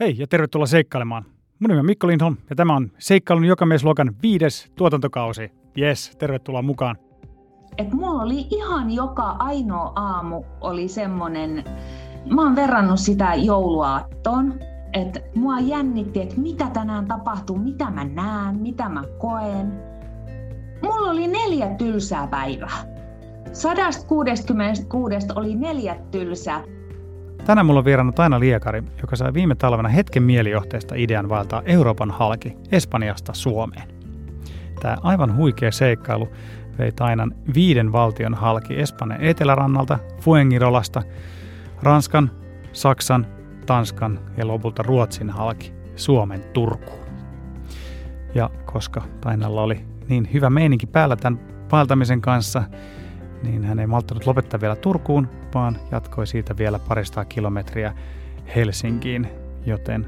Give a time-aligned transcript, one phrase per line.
[0.00, 1.24] Hei ja tervetuloa seikkailemaan.
[1.58, 5.52] Mun nimi on Mikko Lindholm ja tämä on Seikkailun jokamiesluokan viides tuotantokausi.
[5.78, 6.96] Yes, tervetuloa mukaan.
[7.78, 11.64] Et mulla oli ihan joka ainoa aamu oli semmonen,
[12.34, 14.60] mä oon verrannut sitä jouluaattoon,
[14.92, 19.72] että mua jännitti, että mitä tänään tapahtuu, mitä mä näen, mitä mä koen.
[20.82, 22.84] Mulla oli neljä tylsää päivää.
[23.52, 26.62] 166 oli neljä tylsää
[27.48, 32.10] Tänään mulla on vieraana Taina Liekari, joka sai viime talvena hetken mielijohteesta idean vaeltaa Euroopan
[32.10, 33.88] halki Espanjasta Suomeen.
[34.80, 36.28] Tämä aivan huikea seikkailu
[36.78, 41.02] vei Tainan viiden valtion halki Espanjan etelärannalta, Fuengirolasta,
[41.82, 42.30] Ranskan,
[42.72, 43.26] Saksan,
[43.66, 47.06] Tanskan ja lopulta Ruotsin halki Suomen Turkuun.
[48.34, 51.40] Ja koska Tainalla oli niin hyvä meininki päällä tämän
[51.72, 52.62] vaeltamisen kanssa,
[53.42, 57.94] niin hän ei malttanut lopettaa vielä Turkuun, vaan jatkoi siitä vielä parista kilometriä
[58.56, 59.28] Helsinkiin,
[59.66, 60.06] joten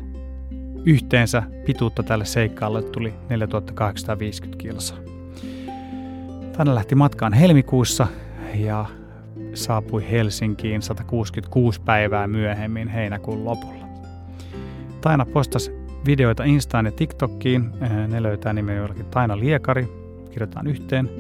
[0.85, 4.99] yhteensä pituutta tälle seikkaalle tuli 4850 kilsaa.
[6.57, 8.07] Tänne lähti matkaan helmikuussa
[8.55, 8.87] ja
[9.55, 13.87] saapui Helsinkiin 166 päivää myöhemmin heinäkuun lopulla.
[15.01, 15.73] Taina postasi
[16.07, 17.71] videoita Instaan ja TikTokkiin.
[18.09, 19.89] Ne löytää nimen jollakin Taina Liekari.
[20.31, 21.11] Kirjoitetaan yhteen.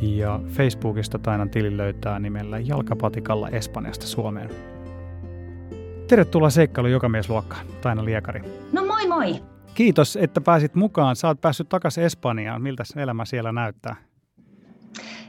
[0.00, 4.50] Ja Facebookista Tainan tili löytää nimellä Jalkapatikalla Espanjasta Suomeen.
[6.08, 8.42] Tervetuloa seikkailu jokamiesluokkaan, Taina Liekari.
[8.72, 9.42] No moi moi!
[9.74, 11.16] Kiitos, että pääsit mukaan.
[11.24, 12.62] Oot päässyt takaisin Espanjaan.
[12.62, 13.96] Miltä elämä siellä näyttää?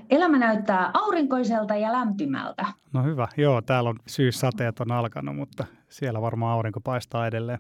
[0.10, 2.66] Elämä näyttää aurinkoiselta ja lämpimältä.
[2.94, 3.28] No hyvä.
[3.38, 7.60] Joo, täällä on syyssateet on alkanut, mutta siellä varmaan aurinko paistaa edelleen.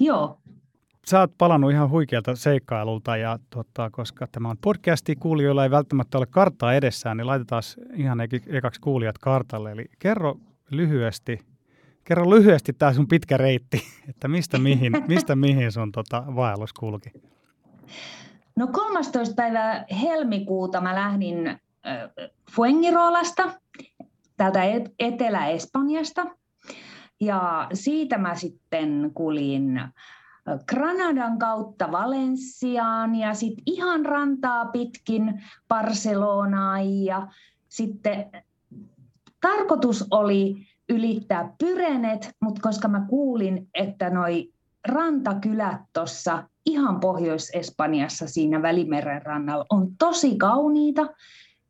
[0.00, 0.38] Joo,
[1.06, 6.18] sä oot palannut ihan huikealta seikkailulta ja tota, koska tämä on podcasti, kuulijoilla ei välttämättä
[6.18, 7.62] ole karttaa edessään, niin laitetaan
[7.94, 9.72] ihan ekaksi kuulijat kartalle.
[9.72, 10.36] Eli kerro
[10.70, 11.38] lyhyesti,
[12.04, 17.10] kerro lyhyesti tämä sun pitkä reitti, että mistä mihin, mistä mihin sun tota, vaellus kulki?
[18.56, 19.34] No 13.
[19.34, 21.58] päivä helmikuuta mä lähdin äh,
[22.50, 23.52] Fuengirolasta,
[24.36, 24.60] täältä
[24.98, 26.26] Etelä-Espanjasta.
[27.20, 29.80] Ja siitä mä sitten kulin
[30.68, 37.28] Granadan kautta Valensiaan ja sitten ihan rantaa pitkin Barcelonaan ja
[37.68, 38.30] sitten
[39.40, 44.52] tarkoitus oli ylittää Pyrenet, mutta koska mä kuulin, että noi
[44.88, 51.06] rantakylät tuossa ihan Pohjois-Espanjassa siinä Välimeren rannalla on tosi kauniita,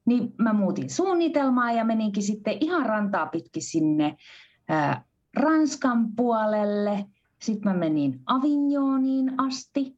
[0.05, 4.17] niin mä muutin suunnitelmaa ja meninkin sitten ihan rantaa pitkin sinne
[4.69, 5.05] ää,
[5.37, 7.05] Ranskan puolelle–
[7.43, 9.97] sitten mä menin Avignoniin asti,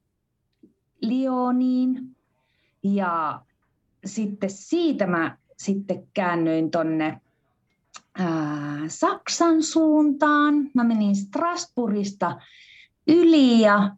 [1.00, 2.16] Lyoniin
[2.82, 3.42] ja
[4.04, 7.20] sitten siitä mä sitten käännyin tonne
[8.18, 10.70] ää, Saksan suuntaan.
[10.74, 12.40] Mä menin Strasbourgista
[13.06, 13.96] yli ja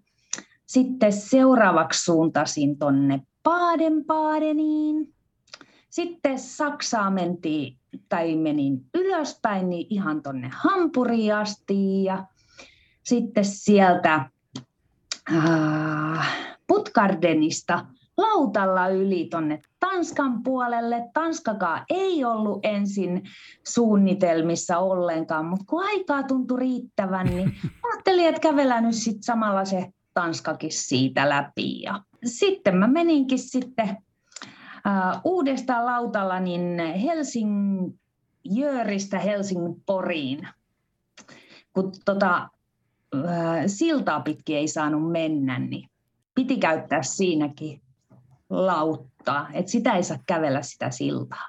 [0.66, 5.15] sitten seuraavaksi suuntasin tonne Baden-Badeniin.
[5.91, 7.78] Sitten Saksaa mentiin,
[8.09, 12.26] tai menin ylöspäin, niin ihan tonne Hampuriin asti ja
[13.04, 14.31] sitten sieltä
[15.34, 16.28] äh,
[16.66, 21.10] Putkardenista lautalla yli tuonne Tanskan puolelle.
[21.14, 23.22] Tanskakaan ei ollut ensin
[23.66, 27.54] suunnitelmissa ollenkaan, mutta kun aikaa tuntui riittävän, niin
[27.93, 31.82] ajattelin, että kävellään nyt sitten samalla se Tanskakin siitä läpi.
[31.82, 33.97] Ja sitten mä meninkin sitten
[34.87, 40.48] äh, uudestaan lautalla niin Helsingjööristä Helsingin Poriin.
[41.72, 42.48] Kun tota,
[43.66, 45.88] siltaa pitkin ei saanut mennä, niin
[46.34, 47.80] piti käyttää siinäkin
[48.50, 51.48] lauttaa, että sitä ei saa kävellä sitä siltaa.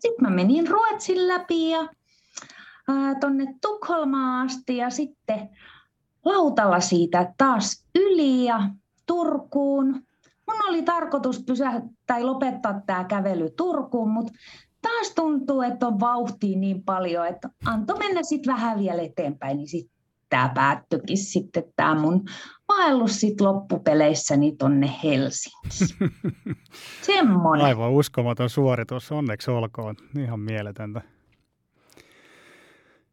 [0.00, 1.88] Sitten mä menin Ruotsin läpi ja
[3.20, 5.48] tuonne Tukholmaan asti ja sitten
[6.24, 8.70] lautalla siitä taas yli ja
[9.06, 9.86] Turkuun.
[10.46, 14.32] Mun oli tarkoitus pysähtyä tai lopettaa tämä kävely Turkuun, mutta
[14.82, 19.68] taas tuntuu, että on vauhtia niin paljon, että antoi mennä sitten vähän vielä eteenpäin, niin
[19.68, 19.99] sitten
[20.30, 22.24] tämä päättyikin sitten tämä mun
[22.68, 26.12] vaellus sit loppupeleissä tonne Helsinkiin.
[27.02, 27.66] Semmoinen.
[27.66, 29.96] Aivan uskomaton suoritus, onneksi olkoon.
[30.18, 31.00] Ihan mieletöntä.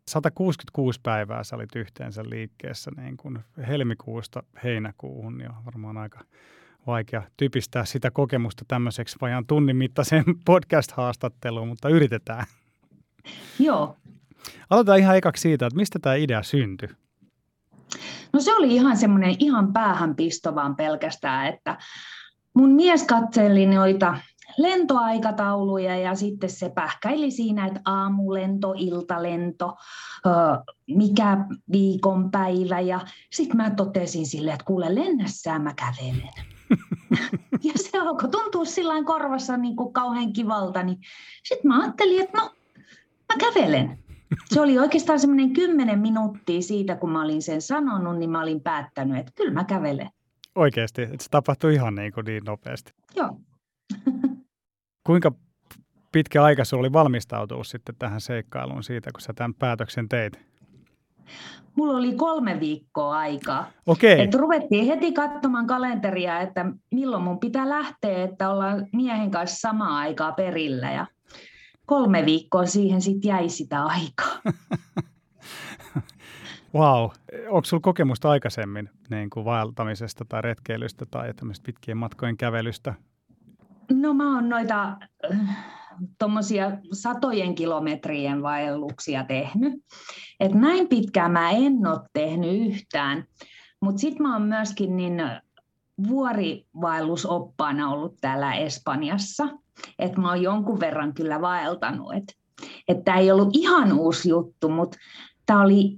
[0.08, 6.20] 166 päivää sä olit yhteensä liikkeessä niin kuin helmikuusta heinäkuuhun, niin on varmaan aika
[6.88, 12.46] vaikea typistää sitä kokemusta tämmöiseksi vajaan tunnin mittaiseen podcast-haastatteluun, mutta yritetään.
[13.60, 13.98] Joo.
[14.70, 16.90] Aloitetaan ihan ekaksi siitä, että mistä tämä idea syntyi.
[18.34, 21.78] No se oli ihan semmoinen ihan päähänpisto vaan pelkästään, että
[22.54, 24.18] mun mies katseli noita
[24.58, 29.76] lentoaikatauluja ja sitten se pähkäili siinä, että aamulento, iltalento,
[30.88, 31.38] mikä
[31.72, 33.00] viikonpäivä ja
[33.34, 36.34] sitten mä totesin sille, että kuule lennässään mä kävelen.
[37.64, 40.98] ja se alkoi tuntua sillä korvassa niin kuin kauhean kivalta, niin
[41.44, 42.52] sitten mä ajattelin, että no
[43.34, 44.00] mä kävelen.
[44.46, 48.62] Se oli oikeastaan semmoinen kymmenen minuuttia siitä, kun mä olin sen sanonut, niin mä olin
[48.62, 50.10] päättänyt, että kyllä mä kävelen.
[50.56, 52.94] Oikeasti, että se tapahtui ihan niin, kuin niin nopeasti.
[53.16, 53.40] Joo.
[55.08, 55.32] Kuinka
[56.12, 60.40] pitkä aika se oli valmistautua sitten tähän seikkailuun siitä, kun sä tämän päätöksen teit?
[61.76, 63.68] Mulla oli kolme viikkoa aikaa.
[63.86, 64.22] Okei.
[64.22, 69.98] Et ruvettiin heti katsomaan kalenteria, että milloin mun pitää lähteä, että ollaan miehen kanssa samaa
[69.98, 70.92] aikaa perillä.
[70.92, 71.06] Ja
[71.88, 74.42] kolme viikkoa siihen sitten jäi sitä aikaa.
[76.76, 77.10] Wow.
[77.50, 81.34] Onko sinulla kokemusta aikaisemmin niin kuin vaeltamisesta tai retkeilystä tai
[81.66, 82.94] pitkien matkojen kävelystä?
[83.92, 84.98] No mä oon noita
[85.32, 85.58] äh,
[86.20, 89.74] tuommoisia satojen kilometrien vaelluksia tehnyt.
[90.40, 93.26] Et näin pitkään mä en ole tehnyt yhtään.
[93.82, 95.22] Mutta sitten mä oon myöskin niin
[96.08, 99.48] vuorivaellusoppaana ollut täällä Espanjassa.
[100.00, 102.14] Että mä oon jonkun verran kyllä vaeltanut.
[102.14, 102.34] Että
[102.88, 104.98] et tämä ei ollut ihan uusi juttu, mutta
[105.46, 105.98] tämä oli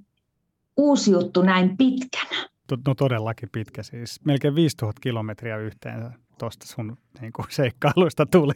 [0.78, 2.50] uusi juttu näin pitkänä.
[2.88, 4.26] No todellakin pitkä siis.
[4.26, 8.54] Melkein 5000 kilometriä yhteensä tuosta sun niin kuin, seikkailuista tuli.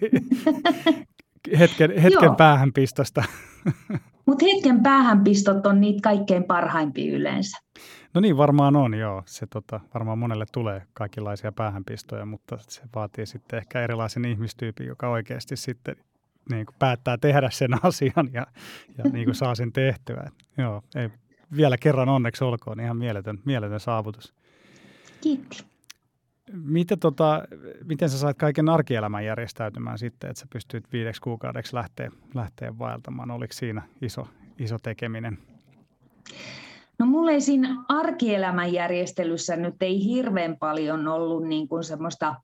[1.59, 3.23] hetken, hetken päähänpistosta.
[4.25, 7.57] Mutta hetken päähänpistot on niitä kaikkein parhaimpia yleensä.
[8.13, 9.23] No niin, varmaan on, joo.
[9.25, 15.09] Se tota, varmaan monelle tulee kaikenlaisia päähänpistoja, mutta se vaatii sitten ehkä erilaisen ihmistyypin, joka
[15.09, 15.95] oikeasti sitten
[16.51, 18.47] niin kuin päättää tehdä sen asian ja,
[18.97, 20.31] ja niin kuin saa sen tehtyä.
[20.57, 21.09] Joo, ei,
[21.55, 24.33] vielä kerran onneksi olkoon, ihan mieletön, mieletön saavutus.
[25.21, 25.72] Kiitos.
[26.51, 27.43] Mitä tota,
[27.83, 33.31] miten sä sait kaiken arkielämän järjestäytymään sitten, että sä pystyit viideksi kuukaudeksi lähteä, lähteä vaeltamaan?
[33.31, 34.27] Oliko siinä iso,
[34.59, 35.37] iso tekeminen?
[36.99, 42.35] No mulla ei siinä arkielämän järjestelyssä nyt ei hirveän paljon ollut niin kuin semmoista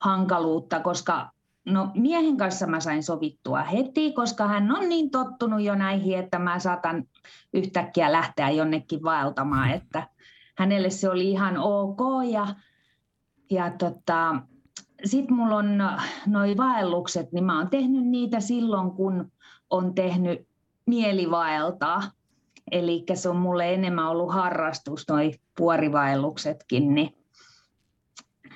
[0.00, 1.30] hankaluutta, koska
[1.66, 6.38] no miehen kanssa mä sain sovittua heti, koska hän on niin tottunut jo näihin, että
[6.38, 7.04] mä saatan
[7.54, 10.08] yhtäkkiä lähteä jonnekin vaeltamaan, että
[10.58, 12.00] hänelle se oli ihan ok
[12.30, 12.46] ja
[13.52, 14.36] ja tota,
[15.04, 15.78] sitten mulla on
[16.26, 19.32] noin vaellukset, niin mä oon tehnyt niitä silloin, kun
[19.70, 20.48] on tehnyt
[20.86, 22.02] mielivaeltaa.
[22.70, 27.16] Eli se on mulle enemmän ollut harrastus, noi puorivaelluksetkin, niin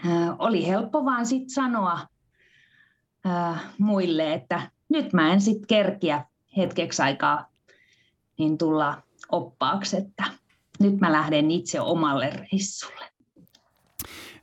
[0.06, 2.00] äh, oli helppo vaan sitten sanoa
[3.26, 6.24] äh, muille, että nyt mä en sitten kerkiä
[6.56, 7.46] hetkeksi aikaa
[8.38, 9.02] niin tulla
[9.32, 10.24] oppaaksi, että
[10.80, 13.05] nyt mä lähden itse omalle reissulle.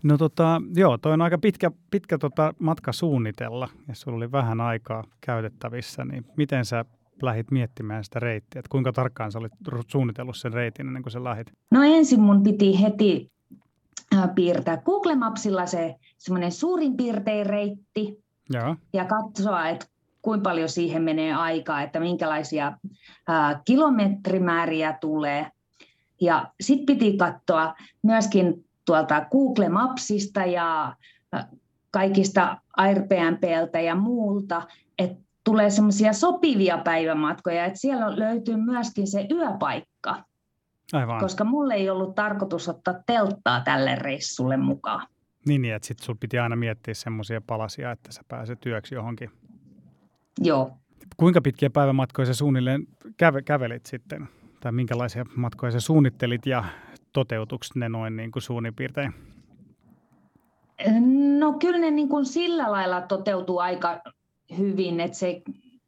[0.04, 4.62] No tota, joo, toi on aika pitkä, pitkä tota matka suunnitella, ja sulla oli vähän
[4.62, 6.86] aikaa käytettävissä, niin miten sä
[7.22, 8.60] lähit miettimään sitä reittiä?
[8.60, 9.52] Et kuinka tarkkaan sä olit
[9.88, 11.54] suunnitellut sen reitin ennen kuin sä lähit?
[11.72, 13.32] No ensin mun piti heti
[14.36, 18.76] piirtää Google Mapsilla se semmoinen suurin piirtein reitti Joo.
[18.94, 19.86] ja katsoa, että
[20.22, 22.78] kuinka paljon siihen menee aikaa, että minkälaisia
[23.28, 25.48] ää, kilometrimääriä tulee.
[26.22, 27.74] Ja sitten piti katsoa
[28.04, 30.96] myöskin tuolta Google Mapsista ja
[31.92, 34.68] kaikista Airbnbltä ja muulta,
[35.00, 40.24] että tulee semmoisia sopivia päivämatkoja, että siellä löytyy myöskin se yöpaikka.
[40.94, 41.20] Aivan.
[41.20, 45.08] Koska mulle ei ollut tarkoitus ottaa telttaa tälle reissulle mukaan.
[45.46, 49.32] Niin, niin että sitten sulla piti aina miettiä semmoisia palasia, että sä pääset työksi johonkin.
[50.40, 50.78] Joo.
[51.18, 52.88] Kuinka pitkiä päivämatkoja sä suunnilleen
[53.18, 54.28] käve, kävelit sitten?
[54.60, 56.64] Tai minkälaisia matkoja sä suunnittelit ja
[57.14, 59.14] toteutuuko ne noin niin kuin suunnin piirtein?
[61.40, 64.02] No kyllä ne niin kuin sillä lailla toteutuu aika
[64.58, 65.42] hyvin, että se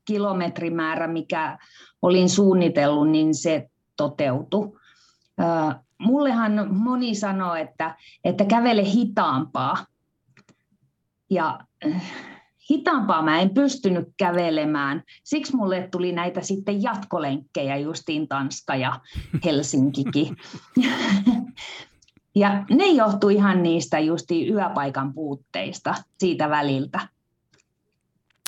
[0.06, 1.58] kilometrimäärä, mikä
[2.02, 4.80] olin suunnitellut, niin se toteutui.
[5.98, 9.78] Mullehan moni sanoo, että, että kävele hitaampaa.
[11.30, 11.60] Ja
[12.72, 15.04] hitaampaa mä en pystynyt kävelemään.
[15.24, 19.00] Siksi mulle tuli näitä sitten jatkolenkkejä justiin Tanska ja
[19.46, 20.38] Helsinkikin.
[22.36, 27.08] ja ne johtui ihan niistä justiin yöpaikan puutteista siitä väliltä.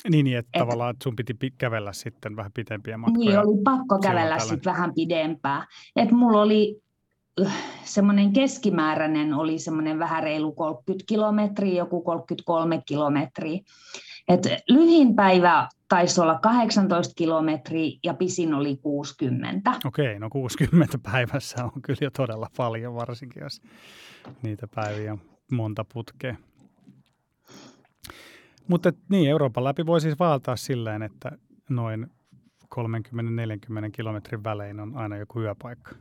[0.08, 3.30] Niin, niin että et, tavallaan että sun piti kävellä sitten vähän pitempiä matkoja.
[3.30, 5.66] Niin, oli pakko kävellä sitten vähän pidempää.
[5.96, 6.82] Että mulla oli
[7.84, 13.60] semmoinen keskimääräinen oli semmoinen vähän reilu 30 kilometriä, joku 33 kilometriä.
[14.28, 19.72] Et lyhin päivä taisi olla 18 kilometriä ja pisin oli 60.
[19.84, 23.62] Okei, no 60 päivässä on kyllä jo todella paljon, varsinkin jos
[24.42, 25.20] niitä päiviä on
[25.52, 26.36] monta putkea.
[28.68, 31.32] Mutta niin, Euroopan läpi voi siis vaeltaa silleen, että
[31.68, 32.06] noin
[32.74, 32.78] 30-40
[33.92, 35.94] kilometrin välein on aina joku yöpaikka.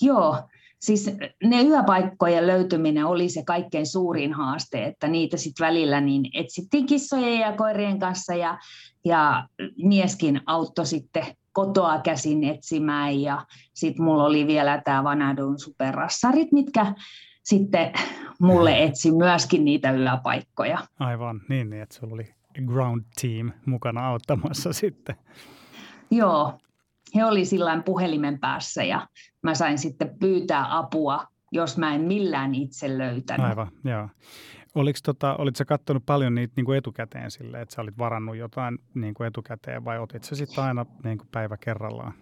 [0.00, 0.48] Joo,
[0.80, 1.10] siis
[1.44, 7.40] ne yöpaikkojen löytyminen oli se kaikkein suurin haaste, että niitä sitten välillä niin etsittiin kissojen
[7.40, 8.58] ja koirien kanssa ja,
[9.04, 16.52] ja mieskin auttoi sitten kotoa käsin etsimään ja sitten mulla oli vielä tämä Vanadun superrassarit,
[16.52, 16.94] mitkä
[17.42, 17.92] sitten
[18.40, 20.78] mulle etsi myöskin niitä yöpaikkoja.
[20.98, 22.34] Aivan, niin, niin että sulla oli
[22.66, 25.16] ground team mukana auttamassa sitten.
[26.10, 26.58] Joo,
[27.16, 29.08] he oli sillä puhelimen päässä ja
[29.42, 33.46] mä sain sitten pyytää apua, jos mä en millään itse löytänyt.
[33.46, 34.08] Aivan, joo.
[34.74, 38.78] Oliko tota, olitko katsonut paljon niitä niin kuin etukäteen sille, että sä olit varannut jotain
[38.94, 42.14] niin kuin etukäteen vai otit sä sitten aina niin kuin päivä kerrallaan?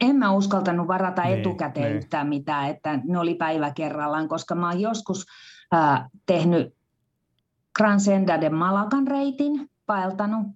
[0.00, 1.96] En mä uskaltanut varata niin, etukäteen niin.
[1.96, 5.26] yhtään mitään, että ne oli päivä kerrallaan, koska mä oon joskus
[5.74, 6.74] äh, tehnyt
[7.78, 10.46] Gran Senda de Malagan reitin, paeltanut.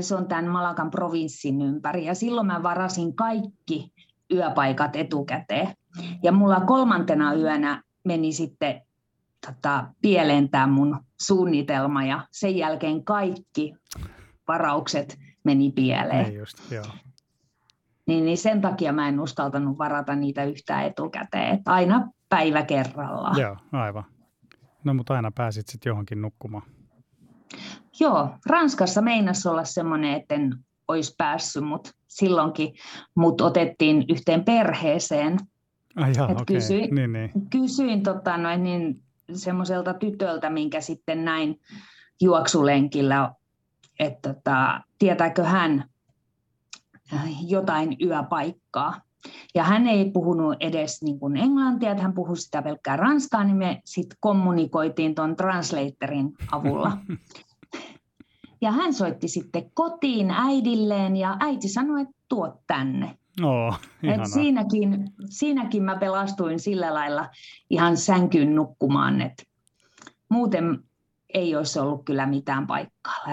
[0.00, 3.92] Se on tämän Malakan provinssin ympäri ja silloin mä varasin kaikki
[4.32, 5.74] yöpaikat etukäteen.
[6.22, 8.82] Ja mulla kolmantena yönä meni sitten
[9.46, 13.74] tota, pieleen tämä mun suunnitelma ja sen jälkeen kaikki
[14.48, 16.24] varaukset meni pieleen.
[16.24, 16.84] Niin just, joo.
[18.06, 23.40] Niin, niin sen takia mä en uskaltanut varata niitä yhtään etukäteen, että aina päivä kerrallaan.
[23.40, 24.04] Joo, aivan.
[24.84, 26.62] No mutta aina pääsit sitten johonkin nukkumaan.
[28.00, 30.54] Joo, Ranskassa meinas olla semmoinen, että en
[30.88, 32.74] olisi päässyt, mutta silloinkin
[33.14, 35.38] mut otettiin yhteen perheeseen.
[35.96, 36.44] Ai jaa, okay.
[36.46, 37.30] kysyin, niin, niin.
[37.50, 39.02] kysyin tota, noin, niin,
[39.34, 41.60] semmoiselta tytöltä, minkä sitten näin
[42.20, 43.32] juoksulenkillä,
[43.98, 45.84] että tota, tietääkö hän
[47.14, 49.00] äh, jotain yöpaikkaa.
[49.54, 53.56] Ja hän ei puhunut edes niin kuin englantia, että hän puhui sitä pelkkää ranskaa, niin
[53.56, 56.98] me sitten kommunikoitiin tuon translatorin avulla.
[58.60, 63.18] Ja hän soitti sitten kotiin äidilleen ja äiti sanoi, että tuo tänne.
[63.42, 67.28] Oh, Et siinäkin, siinäkin mä pelastuin sillä lailla
[67.70, 69.42] ihan sänkyyn nukkumaan, että
[70.28, 70.78] muuten
[71.34, 73.24] ei olisi ollut kyllä mitään paikkaa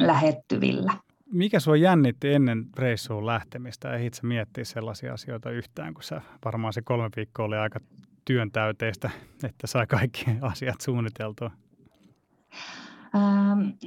[0.00, 0.92] lähettyvillä.
[1.32, 3.96] Mikä sua jännitti ennen reissuun lähtemistä?
[3.96, 7.80] Ei itse miettiä sellaisia asioita yhtään, kun sä varmaan se kolme viikkoa oli aika
[8.24, 9.10] työntäyteistä,
[9.44, 11.50] että sai kaikki asiat suunniteltua.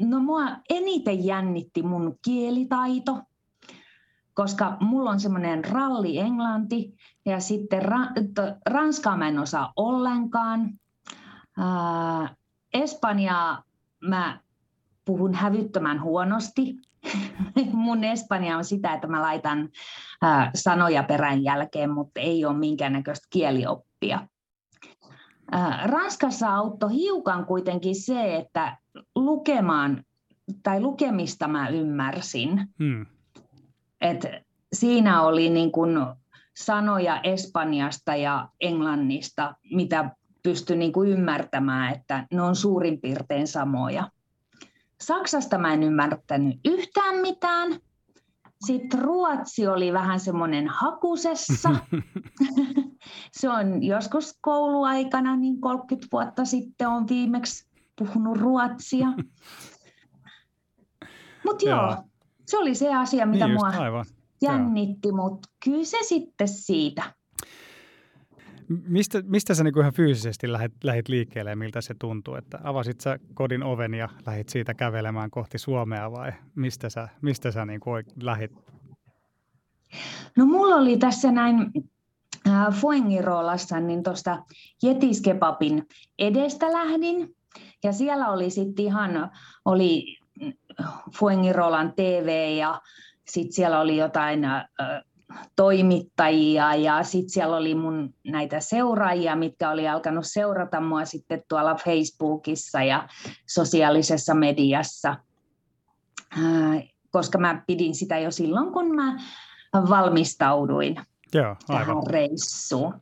[0.02, 3.22] No mua eniten jännitti mun kielitaito,
[4.34, 6.96] koska mulla on semmoinen ralli englanti
[7.26, 10.80] ja sitten ra- ranskaa mä en osaa ollenkaan.
[12.74, 13.64] Espanjaa
[14.02, 14.40] mä
[15.06, 16.76] puhun hävyttömän huonosti.
[17.74, 19.70] Mun Espanja on sitä, että mä laitan
[20.56, 24.28] sanoja perän jälkeen, mutta ei ole minkäännäköistä kielioppia.
[25.84, 28.78] Ranskassa auttoi hiukan kuitenkin se, että
[29.16, 30.04] lukemaan
[30.64, 32.68] tai lukemista mä ymmärsin.
[32.80, 33.06] Hmm.
[34.02, 34.26] Et
[34.74, 36.16] siinä oli niin kun
[36.58, 40.12] sanoja Espanjasta ja Englannista, mitä
[40.44, 44.12] pystyi niin kuin ymmärtämään, että ne on suurin piirtein samoja.
[45.02, 47.80] Saksasta mä en ymmärtänyt yhtään mitään.
[48.66, 51.70] Sitten Ruotsi oli vähän semmoinen hakusessa.
[53.40, 57.69] Se on joskus kouluaikana, niin 30 vuotta sitten on viimeksi
[58.00, 59.08] puhunut ruotsia.
[61.46, 61.98] Mutta joo,
[62.46, 64.06] se oli se asia, mitä niin mua aivan.
[64.42, 67.14] jännitti, mutta kyllä se sitten siitä.
[68.88, 72.36] Mistä, mistä sä niinku ihan fyysisesti lähit, lähit liikkeelle ja miltä se tuntuu?
[72.36, 77.52] Että avasit sä kodin oven ja lähit siitä kävelemään kohti Suomea vai mistä sä, mistä
[77.52, 77.90] sä niinku
[78.22, 78.52] lähit?
[80.38, 81.72] No mulla oli tässä näin
[82.48, 84.44] äh, Fuengirolassa, niin tuosta
[84.84, 85.88] Jetiskepapin
[86.20, 87.36] edestä lähdin.
[87.84, 89.32] Ja siellä oli sitten ihan,
[89.66, 90.18] oli
[91.20, 92.82] Fuengirolan TV ja
[93.30, 94.68] sitten siellä oli jotain äh,
[95.56, 101.76] toimittajia ja sitten siellä oli mun näitä seuraajia, mitkä oli alkanut seurata mua sitten tuolla
[101.76, 103.08] Facebookissa ja
[103.48, 105.16] sosiaalisessa mediassa,
[106.38, 109.18] äh, koska mä pidin sitä jo silloin, kun mä
[109.74, 110.96] valmistauduin
[111.34, 111.86] Joo, aivan.
[111.86, 113.02] tähän reissuun.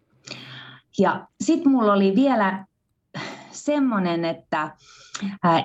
[0.99, 2.65] Ja sitten mulla oli vielä
[3.65, 4.75] semmoinen, että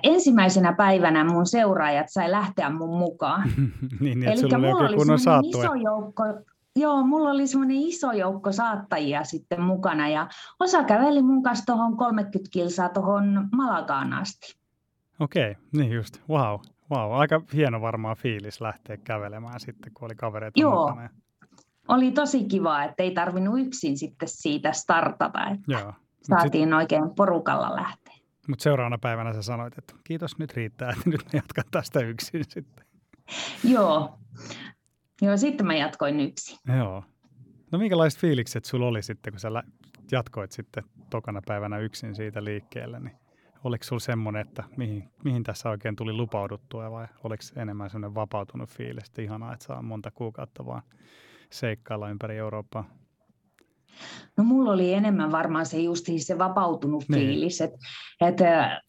[0.02, 3.48] ensimmäisenä päivänä mun seuraajat sai lähteä mun mukaan.
[4.00, 6.24] niin, niin Eli mulla oli iso joukko,
[6.76, 10.28] joo, mulla oli semmoinen iso joukko saattajia sitten mukana ja
[10.60, 14.56] osa käveli mun kanssa tuohon 30 kilsaa tuohon Malagaan asti.
[15.20, 16.60] Okei, okay, niin just, wow.
[16.90, 20.88] Wow, aika hieno varmaan fiilis lähteä kävelemään sitten, kun oli kavereita Joo.
[20.88, 21.10] mukana.
[21.88, 25.92] Oli tosi kiva, että ei tarvinnut yksin sitten siitä startata, että Joo.
[26.22, 26.74] Saatiin sit...
[26.74, 28.14] oikein porukalla lähteä.
[28.48, 32.44] Mutta seuraavana päivänä sä sanoit, että kiitos, nyt riittää, että nyt mä jatkan tästä yksin
[32.48, 32.86] sitten.
[33.64, 34.18] Joo.
[35.22, 36.58] Joo, sitten mä jatkoin yksin.
[36.76, 37.04] Joo.
[37.72, 39.48] No minkälaiset fiilikset sulla oli sitten, kun sä
[40.12, 43.16] jatkoit sitten tokana päivänä yksin siitä liikkeelle, niin
[43.64, 48.70] oliko sulla semmoinen, että mihin, mihin tässä oikein tuli lupauduttua vai oliko enemmän semmoinen vapautunut
[48.70, 50.82] fiilis, että ihanaa, että saa monta kuukautta vaan
[51.50, 52.84] seikkailla ympäri Eurooppaa?
[54.36, 57.20] No mulla oli enemmän varmaan se just se vapautunut niin.
[57.20, 57.78] fiilis, että,
[58.20, 58.80] että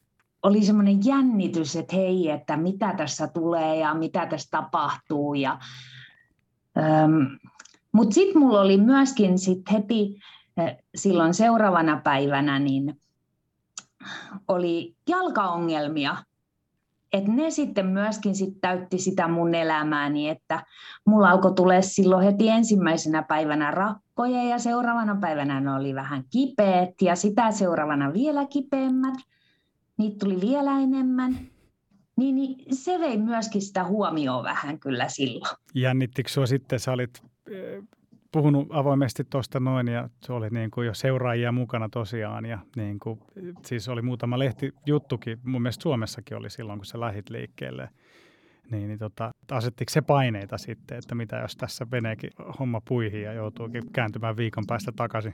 [0.44, 5.34] oli semmoinen jännitys, että hei, että mitä tässä tulee ja mitä tässä tapahtuu.
[5.34, 5.60] Ja,
[6.78, 7.22] ähm,
[7.92, 10.20] Mutta sitten mulla oli myöskin sit heti
[10.96, 13.00] silloin seuraavana päivänä, niin
[14.48, 16.18] oli jalkaongelmia.
[17.14, 20.66] Et ne sitten myöskin sit täytti sitä mun elämääni, että
[21.06, 27.02] mulla alkoi tulla silloin heti ensimmäisenä päivänä rakkoja ja seuraavana päivänä ne oli vähän kipeät
[27.02, 29.14] ja sitä seuraavana vielä kipeämmät.
[29.98, 31.38] Niitä tuli vielä enemmän.
[32.18, 35.56] Niin, niin se vei myöskin sitä huomioon vähän kyllä silloin.
[35.76, 37.22] Jännittikö sinua sitten, sä olit
[38.34, 43.00] puhunut avoimesti tuosta noin ja se oli niin kuin jo seuraajia mukana tosiaan ja niin
[43.00, 43.20] kuin,
[43.66, 47.90] siis oli muutama lehtijuttukin, mun mielestä Suomessakin oli silloin, kun se lähit liikkeelle.
[48.72, 53.34] Niin, niin tota, asettiko se paineita sitten, että mitä jos tässä veneekin homma puihin ja
[53.34, 55.34] joutuukin kääntymään viikon päästä takaisin?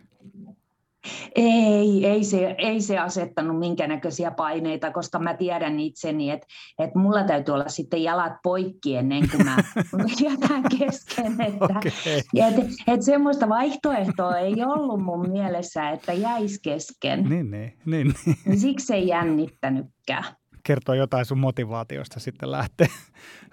[1.35, 6.47] Ei, ei se, ei se asettanut minkäännäköisiä paineita, koska mä tiedän itseni, että,
[6.79, 9.57] että mulla täytyy olla sitten jalat poikki ennen kuin mä
[10.29, 11.41] jätän kesken.
[11.41, 11.91] Että, okay.
[12.35, 17.23] että, että semmoista vaihtoehtoa ei ollut mun mielessä, että jäisi kesken.
[17.23, 18.13] Niin, niin, niin,
[18.45, 18.59] niin.
[18.59, 20.23] Siksi ei jännittänytkään.
[20.63, 22.87] Kertoo jotain sun motivaatiosta sitten lähteä,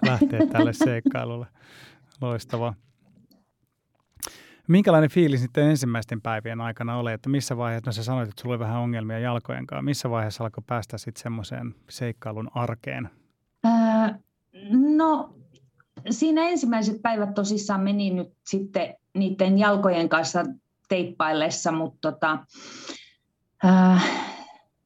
[0.07, 1.47] lähteä tälle seikkailulle.
[2.21, 2.75] Loistavaa.
[4.69, 8.55] Minkälainen fiilis sitten ensimmäisten päivien aikana oli, että missä vaiheessa, no sä sanoit, että sulla
[8.55, 13.11] oli vähän ongelmia jalkojen kanssa, missä vaiheessa alkoi päästä sitten semmoiseen seikkailun arkeen?
[13.67, 14.19] Öö,
[14.97, 15.35] no
[16.11, 20.45] siinä ensimmäiset päivät tosissaan meni nyt sitten niiden jalkojen kanssa
[20.89, 22.39] teippaillessa, mutta tota,
[23.65, 23.71] öö,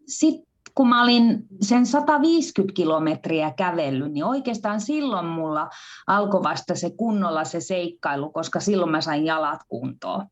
[0.07, 5.69] sitten kun mä olin sen 150 kilometriä kävellyt, niin oikeastaan silloin mulla
[6.07, 10.27] alkoi vasta se kunnolla se seikkailu, koska silloin mä sain jalat kuntoon.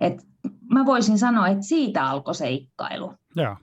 [0.00, 0.26] Et
[0.70, 3.14] mä voisin sanoa, että siitä alkoi seikkailu.
[3.36, 3.56] Joo.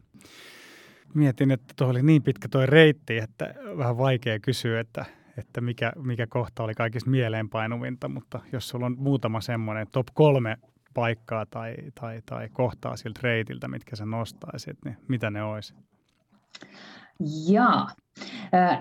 [1.13, 5.05] Mietin, että tuo oli niin pitkä tuo reitti, että vähän vaikea kysyä, että,
[5.37, 10.57] että mikä, mikä kohta oli kaikista mieleenpainuvinta, mutta jos sulla on muutama semmoinen top kolme
[10.93, 15.73] paikkaa tai, tai, tai kohtaa siltä reitiltä, mitkä sä nostaisit, niin mitä ne olisi?
[17.49, 17.89] Jaa.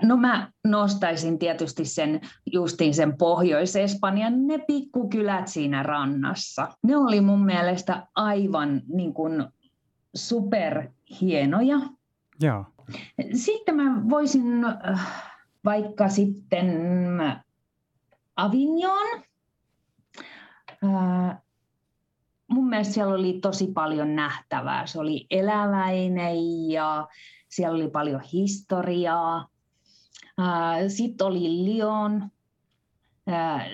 [0.03, 2.21] No mä nostaisin tietysti sen
[2.51, 6.67] justiin sen Pohjois-Espanjan, ne pikkukylät siinä rannassa.
[6.83, 9.43] Ne oli mun mielestä aivan niin kuin
[10.15, 11.77] superhienoja.
[12.41, 12.65] Joo.
[13.33, 14.43] Sitten mä voisin
[15.65, 16.67] vaikka sitten
[18.35, 19.21] Avignon
[22.51, 24.85] mun mielestä siellä oli tosi paljon nähtävää.
[24.85, 27.07] Se oli eläväinen ja
[27.49, 29.47] siellä oli paljon historiaa.
[30.87, 32.29] Sitten oli Lyon.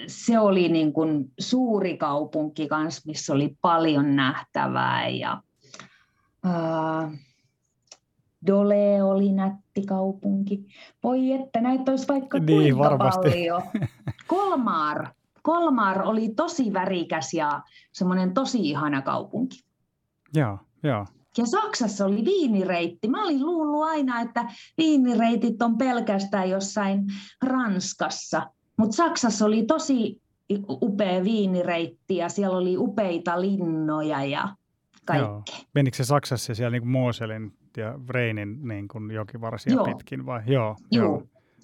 [0.07, 5.09] Se oli niin kuin suuri kaupunki kanssa, missä oli paljon nähtävää.
[5.09, 5.41] Ja,
[8.47, 10.67] Dole oli nätti kaupunki.
[11.03, 13.29] Voi että näitä olisi vaikka niin, kuinka varmasti.
[13.29, 13.61] paljon.
[14.27, 15.07] Kolmar
[15.47, 19.63] Kolmar oli tosi värikäs ja semmoinen tosi ihana kaupunki.
[20.33, 21.05] Joo, joo.
[21.38, 23.07] Ja Saksassa oli viinireitti.
[23.07, 24.45] Mä olin luullut aina, että
[24.77, 27.03] viinireitit on pelkästään jossain
[27.45, 28.51] Ranskassa.
[28.77, 30.21] Mutta Saksassa oli tosi
[30.69, 34.55] upea viinireitti ja siellä oli upeita linnoja ja
[35.05, 35.55] kaikkea.
[35.75, 39.86] Menikö se Saksassa siellä niin kuin Mooselin ja Reinin niin kuin jokivarsia joo.
[39.86, 40.41] pitkin vai?
[40.45, 41.05] Joo, joo.
[41.05, 41.23] joo.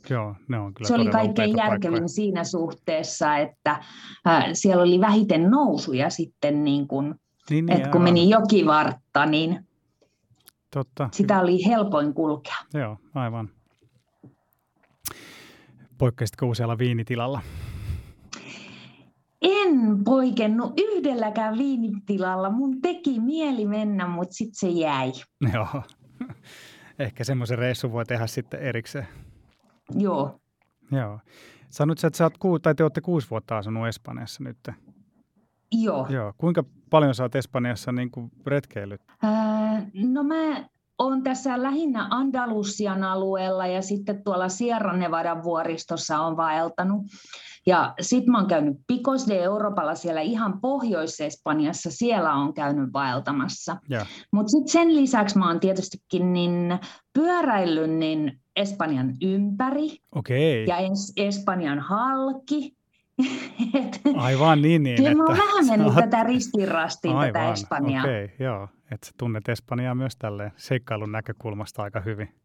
[0.10, 2.08] Joo, ne on kyllä Se oli kaikkein järkevin paikkoja.
[2.08, 3.72] siinä suhteessa, että
[4.28, 7.16] äh, siellä oli vähiten nousuja sitten, niin kun,
[7.50, 9.68] niin, niin, että kun meni jokivartta, niin
[10.74, 11.10] Totta.
[11.12, 12.56] sitä oli helpoin kulkea.
[12.74, 13.50] Joo, aivan.
[15.98, 17.42] Poikkeisitko usealla viinitilalla?
[19.42, 22.50] En poikennut yhdelläkään viinitilalla.
[22.50, 25.12] Mun teki mieli mennä, mutta sitten se jäi.
[25.54, 25.84] Joo.
[27.00, 29.08] Ehkä semmoisen reissun voi tehdä sitten erikseen.
[29.92, 30.40] Joo.
[30.92, 31.20] Joo.
[31.70, 34.58] Sanoit, että sä oot, ku, tai te olette kuusi vuotta asunut Espanjassa nyt.
[35.72, 36.08] Joo.
[36.10, 36.34] Joo.
[36.38, 39.02] Kuinka paljon sä oot Espanjassa niin kuin retkeillyt?
[39.24, 40.68] Ää, no mä
[40.98, 47.02] olen tässä lähinnä Andalusian alueella ja sitten tuolla Sierra Nevadan vuoristossa on vaeltanut.
[47.66, 53.78] Ja sitten mä oon käynyt Picos de Europalla siellä ihan Pohjois-Espanjassa, siellä on käynyt vaeltamassa.
[54.32, 56.80] Mutta sitten sen lisäksi mä oon tietystikin niin
[57.14, 60.64] pyöräillyt niin Espanjan ympäri okay.
[60.68, 62.76] ja es- Espanjan halki.
[64.18, 64.98] Aivan niin, niin.
[64.98, 65.96] Kyllä mä oon vähän mennyt oot...
[65.96, 68.04] tätä ristirastiin, Aivan, tätä Espanjaa.
[68.04, 68.68] Okei, okay, joo.
[68.92, 72.36] Että sä tunnet Espanjaa myös tälleen seikkailun näkökulmasta aika hyvin.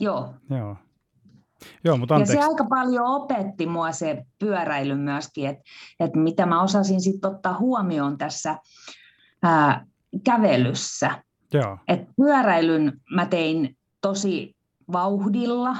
[0.00, 0.34] Joo.
[0.50, 0.76] Joo.
[1.84, 5.62] Joo, mutta ja se aika paljon opetti mua se pyöräily myöskin, että,
[6.00, 8.58] että mitä mä osasin sitten ottaa huomioon tässä
[9.42, 9.86] ää,
[10.24, 11.22] kävelyssä.
[11.52, 11.78] Joo.
[11.88, 14.56] Et pyöräilyn mä tein tosi
[14.92, 15.76] vauhdilla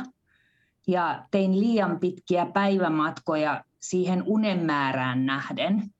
[0.86, 5.90] ja tein liian pitkiä päivämatkoja siihen unen määrään nähden.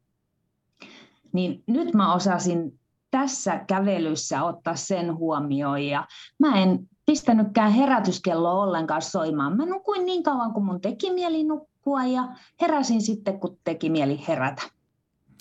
[1.32, 6.06] Niin nyt mä osasin tässä kävelyssä ottaa sen huomioon ja
[6.38, 9.56] mä en pistänytkään herätyskelloa ollenkaan soimaan.
[9.56, 12.28] Mä nukuin niin kauan kuin mun teki mieli nukkua ja
[12.60, 14.62] heräsin sitten, kun teki mieli herätä.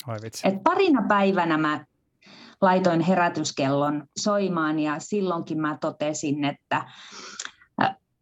[0.08, 0.48] Oi vitsi.
[0.48, 1.86] Et parina päivänä mä
[2.62, 6.86] laitoin herätyskellon soimaan ja silloinkin mä totesin, että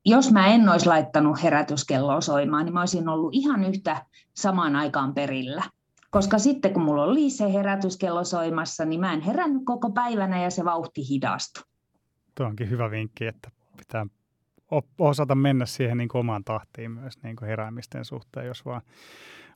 [0.10, 5.14] jos mä en olisi laittanut herätyskelloa soimaan, niin mä olisin ollut ihan yhtä samaan aikaan
[5.14, 5.64] perillä.
[6.10, 10.50] Koska sitten kun mulla oli se herätyskello soimassa, niin mä en herännyt koko päivänä ja
[10.50, 11.64] se vauhti hidastui.
[12.36, 14.06] Tuo onkin hyvä vinkki, että pitää
[15.00, 18.82] osata mennä siihen niin kuin omaan tahtiin myös niin kuin heräämisten suhteen, jos vaan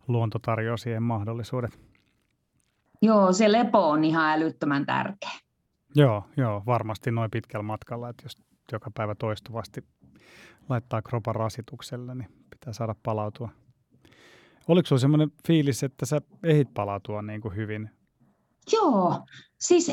[0.08, 1.80] luonto tarjoaa siihen mahdollisuudet.
[3.02, 5.32] Joo, se lepo on ihan älyttömän tärkeä.
[5.96, 8.38] Joo, joo, varmasti noin pitkällä matkalla, että jos
[8.72, 9.84] joka päivä toistuvasti
[10.70, 13.50] laittaa kropan rasitukselle, niin pitää saada palautua.
[14.68, 17.90] Oliko sinulla sellainen fiilis, että sä ehdit palautua niin kuin hyvin?
[18.72, 19.26] Joo,
[19.58, 19.92] siis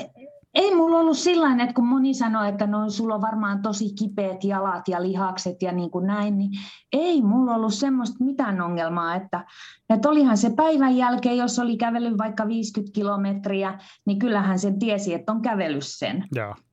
[0.55, 4.45] ei mulla ollut sillä että kun moni sanoi, että no, sulla on varmaan tosi kipeät
[4.45, 6.51] jalat ja lihakset ja niin kuin näin, niin
[6.93, 9.45] ei mulla ollut semmoista mitään ongelmaa, että,
[9.91, 15.15] että olihan se päivän jälkeen, jos oli kävellyt vaikka 50 kilometriä, niin kyllähän sen tiesi,
[15.15, 16.25] että on kävellyt sen.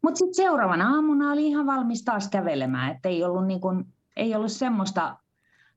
[0.02, 3.86] Mutta sitten seuraavana aamuna oli ihan valmis taas kävelemään, että ei ollut, niin kuin,
[4.16, 5.18] ei ollut semmoista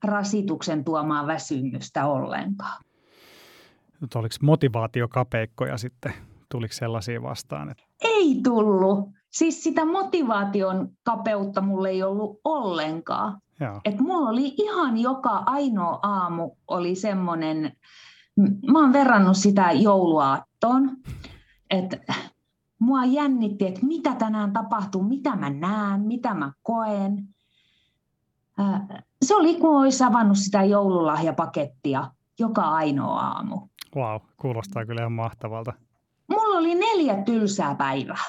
[0.04, 2.84] rasituksen tuomaa väsymystä ollenkaan.
[4.00, 6.29] Nyt oliko motivaatiokapeikkoja sitten?
[6.50, 7.70] Tuliko sellaisia vastaan?
[7.70, 7.84] Että...
[8.00, 9.08] Ei tullut.
[9.30, 13.40] Siis sitä motivaation kapeutta mulle ei ollut ollenkaan.
[13.84, 17.76] Et mulla oli ihan joka ainoa aamu oli semmoinen,
[18.72, 20.96] mä oon verrannut sitä jouluaattoon,
[21.70, 21.96] että
[22.78, 27.28] mua jännitti, että mitä tänään tapahtuu, mitä mä näen, mitä mä koen.
[29.22, 33.68] Se oli kuin olisi avannut sitä joululahjapakettia joka ainoa aamu.
[33.96, 35.72] Wow, kuulostaa kyllä ihan mahtavalta.
[36.60, 38.24] Oli neljä tylsää päivää.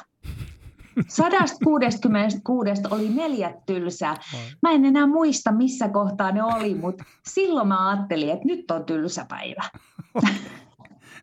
[1.08, 4.16] 166 oli neljä tylsää.
[4.62, 8.86] Mä en enää muista, missä kohtaa ne oli, mutta silloin mä ajattelin, että nyt on
[8.86, 9.64] tylsä päivä.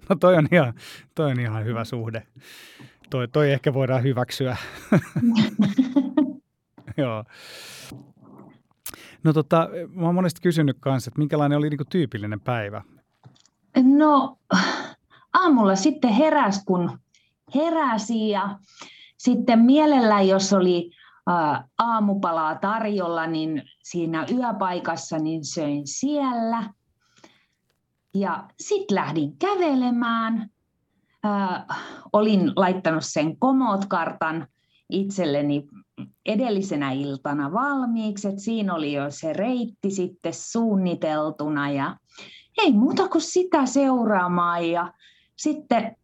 [0.08, 0.74] No toi on ihan,
[1.14, 2.26] toi on ihan hyvä suhde.
[3.10, 4.56] Toi, toi ehkä voidaan hyväksyä.
[6.96, 7.24] Joo.
[9.24, 12.82] No tota, mä oon monesti kysynyt kanssa, että minkälainen oli niinku tyypillinen päivä?
[13.82, 14.38] No
[15.32, 16.98] aamulla sitten heräs, kun
[17.54, 18.58] heräsi ja
[19.18, 20.90] sitten mielellään, jos oli
[21.78, 26.72] aamupalaa tarjolla, niin siinä yöpaikassa niin söin siellä.
[28.14, 30.50] Ja sitten lähdin kävelemään.
[32.12, 34.46] olin laittanut sen komotkartan
[34.90, 35.66] itselleni
[36.26, 41.96] edellisenä iltana valmiiksi, että siinä oli jo se reitti sitten suunniteltuna ja
[42.58, 44.92] ei muuta kuin sitä seuraamaan ja
[45.38, 45.96] sitten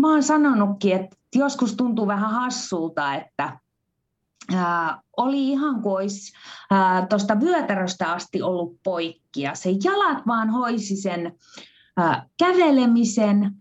[0.00, 3.58] mä oon sanonutkin, että joskus tuntuu vähän hassulta, että
[4.54, 6.32] ää, oli ihan kuin olisi
[7.08, 11.32] tuosta vyötäröstä asti ollut poikki ja se jalat vaan hoisi sen
[11.96, 13.52] ää, kävelemisen.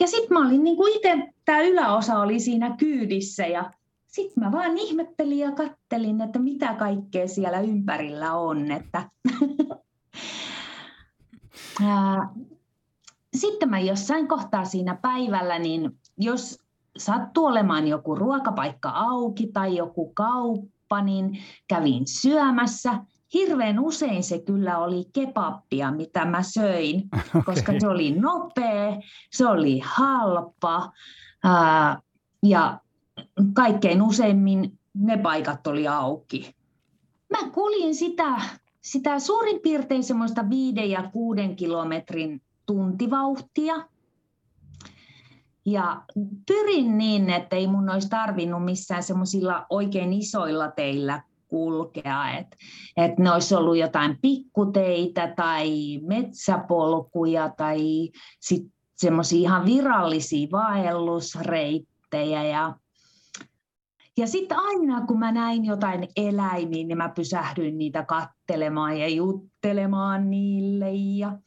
[0.00, 3.70] Ja sitten mä olin niin kuin itse, tämä yläosa oli siinä kyydissä ja
[4.06, 8.70] sitten mä vaan ihmettelin ja kattelin, että mitä kaikkea siellä ympärillä on.
[8.70, 9.10] Että
[13.36, 16.58] Sitten mä jossain kohtaa siinä päivällä, niin jos
[16.98, 21.38] sattuu olemaan joku ruokapaikka auki tai joku kauppa, niin
[21.68, 22.98] kävin syömässä.
[23.34, 27.42] Hirveän usein se kyllä oli kebappia, mitä mä söin, okay.
[27.44, 28.96] koska se oli nopea,
[29.30, 30.92] se oli halpa
[31.44, 32.00] ää,
[32.42, 32.80] ja
[33.52, 36.54] kaikkein useimmin ne paikat oli auki.
[37.30, 38.40] Mä kuljin sitä,
[38.80, 43.74] sitä suurin piirtein semmoista viiden ja kuuden kilometrin tuntivauhtia.
[45.66, 46.02] Ja
[46.46, 52.56] pyrin niin, että ei mun olisi tarvinnut missään semmoisilla oikein isoilla teillä kulkea, että
[52.96, 62.74] et ne olisi ollut jotain pikkuteitä tai metsäpolkuja tai sitten semmoisia ihan virallisia vaellusreittejä ja
[64.16, 70.30] ja sitten aina kun mä näin jotain eläimiä, niin mä pysähdyin niitä kattelemaan ja juttelemaan
[70.30, 70.92] niille.
[70.92, 71.38] Ja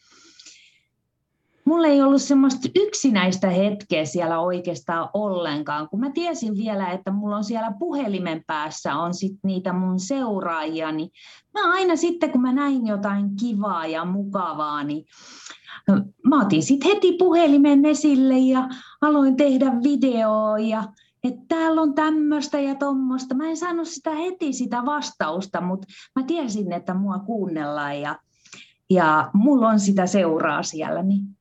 [1.66, 7.38] mulla ei ollut semmoista yksinäistä hetkeä siellä oikeastaan ollenkaan, kun mä tiesin vielä, että mulla
[7.38, 11.10] on siellä puhelimen päässä on sit niitä mun seuraajia, niin
[11.54, 15.06] mä aina sitten kun mä näin jotain kivaa ja mukavaa, niin
[16.28, 18.70] mä otin sitten heti puhelimen esille ja
[19.02, 20.84] aloin tehdä videoa ja
[21.24, 23.36] että täällä on tämmöistä ja tuommoista.
[23.36, 28.20] Mä en saanut sitä heti sitä vastausta, mutta mä tiesin, että mua kuunnellaan ja,
[28.90, 31.04] ja mulla on sitä seuraa siellä.
[31.04, 31.38] Niin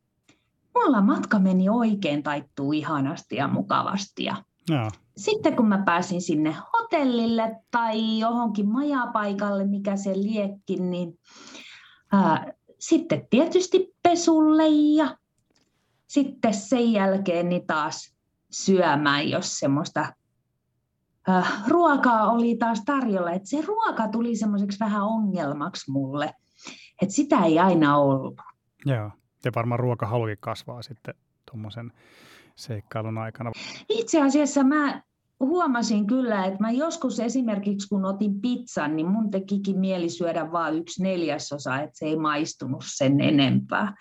[0.75, 4.25] mulla matka meni oikein taittuu ihanasti ja mukavasti.
[4.25, 4.37] Ja
[4.71, 4.91] ja.
[5.17, 11.19] Sitten kun mä pääsin sinne hotellille tai johonkin majapaikalle, mikä se liekki, niin
[12.13, 15.17] ää, sitten tietysti pesulle ja
[16.07, 18.15] sitten sen jälkeen niin taas
[18.51, 20.13] syömään, jos semmoista
[21.29, 23.31] äh, ruokaa oli taas tarjolla.
[23.31, 26.35] Et se ruoka tuli semmoiseksi vähän ongelmaksi mulle,
[27.03, 28.41] että sitä ei aina ollut.
[28.87, 29.11] Joo,
[29.45, 31.15] ja varmaan ruokahalukin kasvaa sitten
[31.51, 31.93] tuommoisen
[32.57, 33.53] seikkailun aikana.
[33.89, 35.03] Itse asiassa mä
[35.41, 40.79] huomasin kyllä, että mä joskus esimerkiksi kun otin pizzan, niin mun tekikin mieli syödä vain
[40.79, 43.95] yksi neljäsosa, että se ei maistunut sen enempää.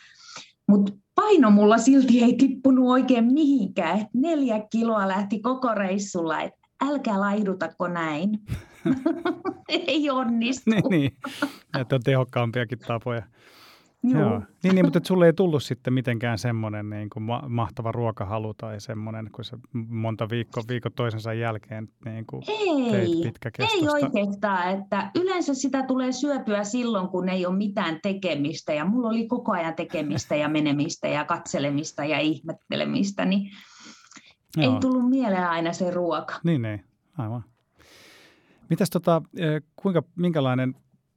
[0.68, 4.00] Mutta paino mulla silti ei tippunut oikein mihinkään.
[4.00, 8.30] Et neljä kiloa lähti koko reissulla, että älkää laihdutako näin.
[9.88, 10.72] ei onnistu.
[10.72, 11.12] niin, niin.
[11.80, 13.24] että on tehokkaampiakin tapoja.
[14.04, 14.22] Joo.
[14.22, 14.42] Joo.
[14.64, 18.82] Niin, niin, mutta sulle ei tullut sitten mitenkään semmoinen niin kuin ma- mahtava ruokahalu tai
[18.82, 24.70] semmoinen, kun sä monta viikkoa viikon toisensa jälkeen niin kuin ei, ei oikeastaan.
[24.70, 28.74] Että yleensä sitä tulee syöpyä silloin, kun ei ole mitään tekemistä.
[28.74, 33.52] Ja mulla oli koko ajan tekemistä ja menemistä ja katselemista ja ihmettelemistä, niin
[34.58, 34.74] Joo.
[34.74, 36.36] ei tullut mieleen aina se ruoka.
[36.44, 36.84] Niin, niin.
[37.18, 37.44] Aivan.
[38.70, 40.76] Mitäs tota, eh, kuinka, minkälainen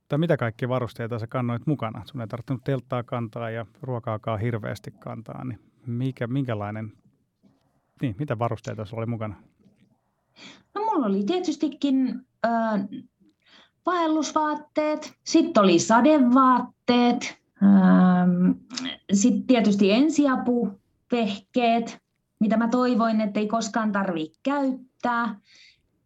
[0.09, 2.03] tai mitä kaikki varusteita sä kannoit mukana?
[2.05, 6.93] Sun ei tarvinnut telttaa kantaa ja ruokaakaan hirveästi kantaa, niin mikä, minkälainen,
[8.03, 9.35] niin, mitä varusteita sulla oli mukana?
[10.75, 12.81] No mulla oli tietystikin äh,
[13.87, 17.38] vaellusvaatteet, sitten oli sadevaatteet,
[19.12, 21.99] sitten tietysti ensiapuvehkeet,
[22.40, 25.40] mitä mä toivoin, että ei koskaan tarvitse käyttää.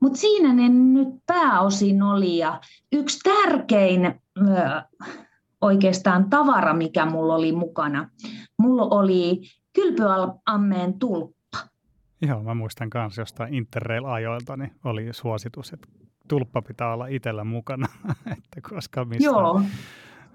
[0.00, 2.38] Mutta siinä ne nyt pääosin oli.
[2.38, 2.60] Ja
[2.92, 4.82] yksi tärkein ö,
[5.60, 8.10] oikeastaan tavara, mikä mulla oli mukana,
[8.58, 9.40] mulla oli
[9.72, 11.58] kylpyammeen tulppa.
[12.22, 15.88] Joo, mä muistan myös jostain Interrail-ajoilta, niin oli suositus, että
[16.28, 17.86] tulppa pitää olla itsellä mukana,
[18.36, 19.62] että koska missään Joo.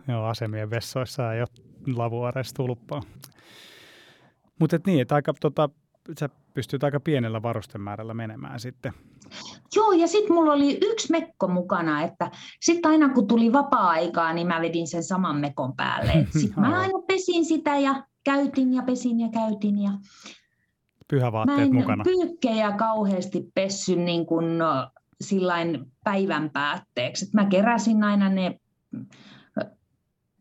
[0.08, 1.48] Joo, asemien vessoissa ei ole
[1.96, 3.02] lavuareissa tulppaa.
[4.60, 5.70] Mutta niin, että aika tota,
[6.20, 8.94] sä pystyt aika pienellä varustemäärällä menemään sitten.
[9.76, 14.48] Joo, ja sitten mulla oli yksi mekko mukana, että sitten aina kun tuli vapaa-aikaa, niin
[14.48, 16.28] mä vedin sen saman mekon päälle.
[16.40, 19.82] Sitten mä aina pesin sitä ja käytin ja pesin ja käytin.
[19.82, 19.92] Ja
[21.08, 22.04] Pyhävaatteet mä en mukana.
[22.04, 24.46] pyykkejä kauheasti pessy niin kuin
[25.22, 27.30] sillain päivän päätteeksi.
[27.34, 28.60] mä keräsin aina ne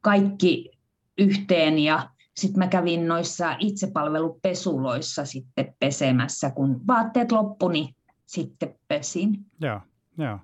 [0.01, 0.71] kaikki
[1.19, 7.95] yhteen ja sitten mä kävin noissa itsepalvelupesuloissa sitten pesemässä, kun vaatteet loppu, niin
[8.33, 9.47] sitten pesin.
[9.61, 9.81] Joo,
[10.19, 10.39] joo.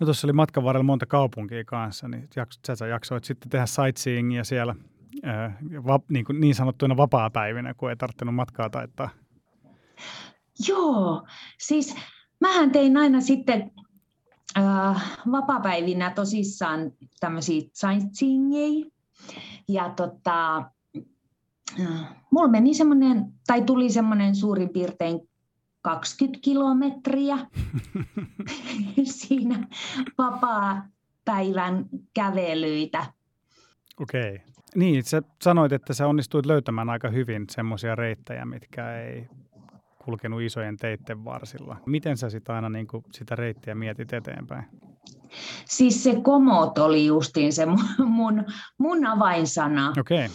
[0.00, 4.44] No tuossa oli matkan varrella monta kaupunkia kanssa, niin sä, sä jaksoit sitten tehdä sightseeingia
[4.44, 4.74] siellä
[5.22, 9.10] ää, va, niin, kuin niin sanottuina vapaa-päivinä, kun ei tarvinnut matkaa taittaa.
[10.68, 11.26] Joo,
[11.58, 11.96] siis
[12.40, 13.70] mähän tein aina sitten
[14.58, 18.90] äh, vapaa-päivinä tosissaan tämmöisiä sightseeingia,
[19.68, 20.70] ja tota,
[22.30, 25.20] mulla meni semmoinen, tai tuli semmoinen suurin piirtein
[25.82, 27.38] 20 kilometriä
[29.04, 29.68] siinä
[30.18, 33.06] vapaa-päivän kävelyitä.
[34.00, 34.34] Okei.
[34.34, 34.52] Okay.
[34.74, 39.28] Niin, sä sanoit, että sä onnistuit löytämään aika hyvin semmoisia reittejä, mitkä ei
[40.04, 41.76] kulkenut isojen teitten varsilla.
[41.86, 44.64] Miten sä sitä aina niin kuin sitä reittiä mietit eteenpäin?
[45.64, 47.66] Siis se komot oli justiin se
[47.98, 48.44] mun,
[48.78, 49.92] mun avainsana.
[50.00, 50.28] Okay.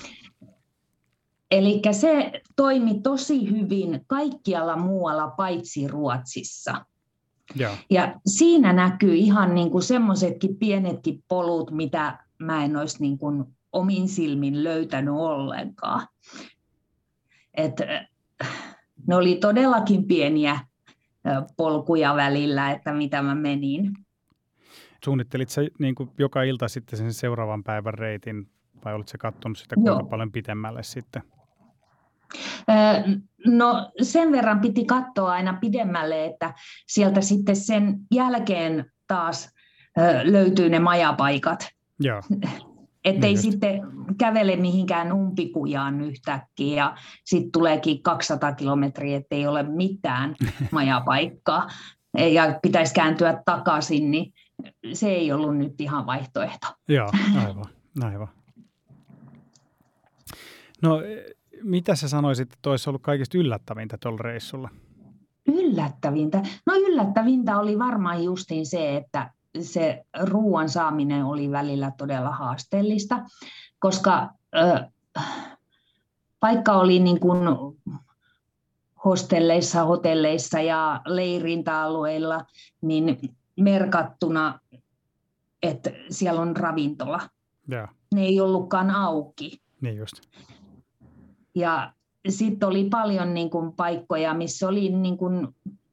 [1.51, 6.85] Eli se toimi tosi hyvin kaikkialla muualla paitsi Ruotsissa.
[7.55, 13.17] Ja, ja siinä näkyy ihan niin kuin semmoisetkin pienetkin polut, mitä mä en olisi niin
[13.17, 16.07] kuin omin silmin löytänyt ollenkaan.
[17.53, 18.07] että
[19.07, 20.59] ne oli todellakin pieniä
[21.57, 23.93] polkuja välillä, että mitä mä menin.
[25.05, 28.49] Suunnittelit sä niin kuin joka ilta sitten sen seuraavan päivän reitin
[28.85, 30.03] vai olit se katsonut sitä kuinka Joo.
[30.03, 31.23] paljon pitemmälle sitten?
[33.45, 36.53] No sen verran piti katsoa aina pidemmälle, että
[36.87, 39.49] sieltä sitten sen jälkeen taas
[40.23, 41.69] löytyy ne majapaikat.
[41.99, 42.21] Joo.
[43.05, 43.81] Ettei niin sitten
[44.17, 50.35] kävele mihinkään umpikujaan yhtäkkiä ja sitten tuleekin 200 kilometriä, ettei ole mitään
[50.71, 51.67] majapaikkaa
[52.17, 54.33] ja pitäisi kääntyä takaisin, niin
[54.93, 56.67] se ei ollut nyt ihan vaihtoehto.
[56.87, 57.11] Joo,
[57.45, 57.65] aivan,
[58.03, 58.27] aivan.
[60.81, 61.01] No
[61.63, 64.69] mitä sä sanoisit, että olisi ollut kaikista yllättävintä tuolla reissulla?
[65.47, 66.43] Yllättävintä?
[66.65, 73.19] No yllättävintä oli varmaan justiin se, että se ruoan saaminen oli välillä todella haasteellista,
[73.79, 74.85] koska ö,
[76.39, 77.39] paikka oli niin kuin
[79.05, 82.45] hostelleissa, hotelleissa ja leirintäalueilla
[82.81, 84.59] niin merkattuna,
[85.63, 87.19] että siellä on ravintola.
[87.67, 87.87] Ja.
[88.13, 89.61] Ne ei ollutkaan auki.
[89.81, 90.15] Niin just.
[91.57, 91.93] Ja
[92.29, 95.47] sitten oli paljon niin kuin, paikkoja, missä oli niin kuin,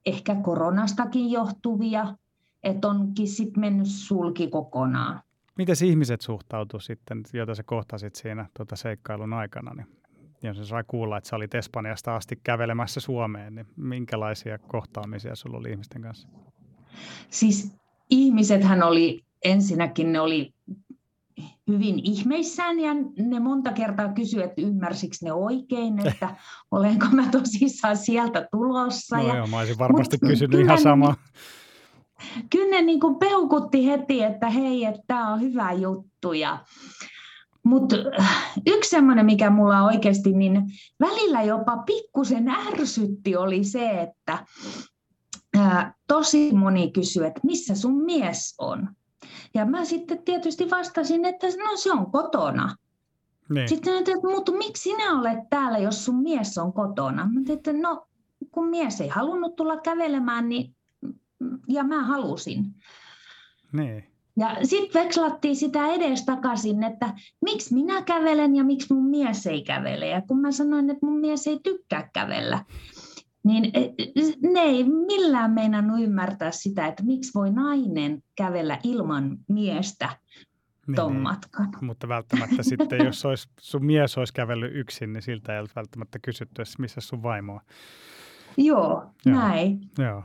[0.06, 2.14] ehkä koronastakin johtuvia,
[2.62, 5.20] että onkin sitten mennyt sulki kokonaan.
[5.58, 9.74] Miten ihmiset suhtautuivat sitten, joita sä kohtasit siinä tuota seikkailun aikana?
[9.74, 9.86] Niin
[10.42, 15.58] jos se sai kuulla, että sä olit Espanjasta asti kävelemässä Suomeen, niin minkälaisia kohtaamisia sulla
[15.58, 16.28] oli ihmisten kanssa?
[17.30, 17.76] Siis
[18.10, 20.53] ihmisethän oli, ensinnäkin ne oli
[21.68, 26.36] hyvin ihmeissään ja ne monta kertaa kysyivät, että ymmärsikö ne oikein, että
[26.70, 29.16] olenko mä tosissaan sieltä tulossa.
[29.16, 31.14] No ja, joo, mä olisin varmasti mut, kysynyt ihan sama.
[32.50, 36.32] Kyllä ne niin kuin peukutti heti, että hei, että tämä on hyvä juttu.
[36.32, 36.58] Ja,
[37.64, 40.62] mutta äh, yksi semmoinen, mikä mulla oikeasti niin
[41.00, 44.46] välillä jopa pikkusen ärsytti, oli se, että
[45.56, 48.88] ää, äh, tosi moni kysyy, että missä sun mies on.
[49.54, 52.76] Ja mä sitten tietysti vastasin, että no se on kotona.
[53.50, 53.68] Niin.
[53.68, 57.30] Sitten että mutta miksi sinä olet täällä, jos sun mies on kotona?
[57.32, 58.06] Mä että no
[58.50, 60.76] kun mies ei halunnut tulla kävelemään, niin
[61.68, 62.64] ja mä halusin.
[63.72, 64.04] Niin.
[64.36, 70.08] Ja sitten vekslattiin sitä edestakaisin, että miksi minä kävelen ja miksi mun mies ei kävele.
[70.08, 72.64] Ja kun mä sanoin, että mun mies ei tykkää kävellä,
[73.44, 73.80] niin e,
[74.52, 80.08] ne ei millään meinannut ymmärtää sitä, että miksi voi nainen kävellä ilman miestä
[80.86, 81.22] niin, ton niin.
[81.22, 81.68] matkan.
[81.80, 86.18] Mutta välttämättä sitten, jos olisi, sun mies olisi kävellyt yksin, niin siltä ei olisi välttämättä
[86.18, 87.60] kysytty, missä sun vaimo on.
[88.56, 89.38] Joo, Joo.
[89.38, 89.80] näin.
[89.98, 90.22] Joo.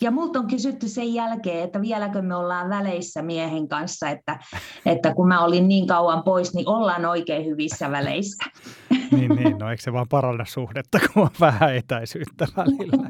[0.00, 4.38] Ja multa on kysytty sen jälkeen, että vieläkö me ollaan väleissä miehen kanssa, että,
[4.86, 8.44] että kun mä olin niin kauan pois, niin ollaan oikein hyvissä väleissä.
[9.12, 13.06] Niin, niin, no eikö se vaan paranna suhdetta, kun on vähän etäisyyttä välillä?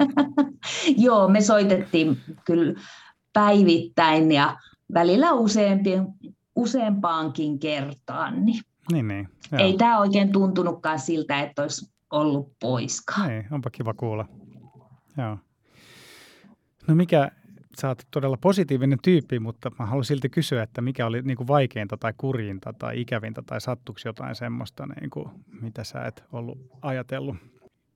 [1.07, 2.81] Joo, me soitettiin kyllä
[3.33, 4.57] päivittäin ja
[4.95, 5.91] välillä useampi,
[6.57, 8.45] useampaankin kertaan.
[8.45, 8.63] Niin,
[8.93, 13.31] niin, niin ei tämä oikein tuntunutkaan siltä, että olisi ollut poiskaan.
[13.31, 14.29] Ei, onpa kiva kuulla.
[15.19, 15.39] Joo.
[16.87, 17.31] No mikä,
[17.81, 21.49] sä oot todella positiivinen tyyppi, mutta mä haluan silti kysyä, että mikä oli niin kuin
[21.49, 25.29] vaikeinta tai kurjinta tai ikävintä tai sattuksi jotain semmoista, niin kuin,
[25.61, 27.37] mitä sä et ollut ajatellut?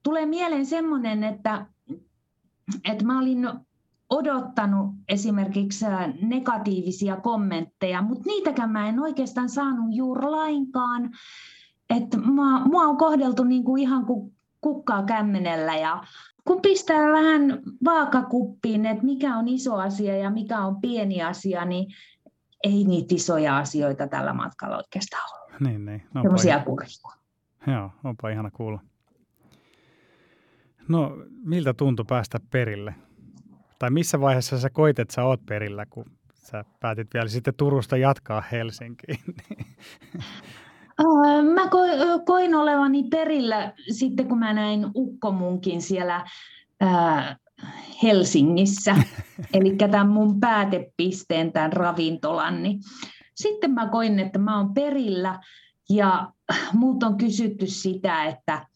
[0.03, 1.65] Tulee mieleen semmoinen, että,
[2.91, 3.49] että mä olin
[4.09, 5.85] odottanut esimerkiksi
[6.21, 11.09] negatiivisia kommentteja, mutta niitäkään mä en oikeastaan saanut juuri lainkaan.
[11.89, 16.03] Että mua, mua on kohdeltu niin kuin ihan kuin kukkaa kämmenellä ja
[16.47, 21.93] kun pistää vähän vaakakuppiin, että mikä on iso asia ja mikä on pieni asia, niin
[22.63, 25.69] ei niitä isoja asioita tällä matkalla oikeastaan ole.
[25.69, 26.03] Niin, niin.
[26.13, 27.17] No, Sellaisia kurjia.
[27.67, 28.79] Joo, onpa ihana kuulla.
[30.87, 32.95] No, miltä tuntui päästä perille?
[33.79, 37.97] Tai missä vaiheessa sä koit, että sä oot perillä, kun sä päätit vielä sitten Turusta
[37.97, 39.19] jatkaa Helsinkiin?
[41.67, 46.25] Mä koin olevani perillä sitten, kun mä näin ukkomunkin siellä
[48.03, 48.95] Helsingissä,
[49.53, 52.79] eli tämän mun päätepisteen, tämän ravintolan, niin
[53.35, 55.39] sitten mä koin, että mä oon perillä
[55.89, 56.31] ja
[56.73, 58.67] muut on kysytty sitä, että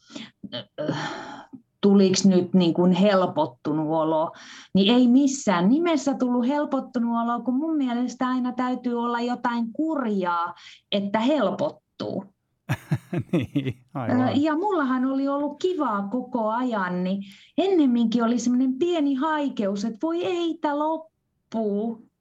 [1.82, 4.32] tuliko nyt niin kuin helpottunut olo,
[4.74, 10.54] niin ei missään nimessä tullut helpottunut olo, kun mun mielestä aina täytyy olla jotain kurjaa,
[10.92, 12.26] että helpottuu.
[13.32, 14.42] niin, aivan.
[14.42, 17.24] Ja mullahan oli ollut kivaa koko ajan, niin
[17.58, 22.12] ennemminkin oli semmoinen pieni haikeus, että voi ei, tämä loppuu.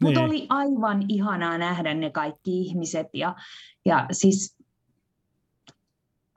[0.00, 0.28] Mutta niin.
[0.28, 3.34] oli aivan ihanaa nähdä ne kaikki ihmiset ja,
[3.84, 4.58] ja siis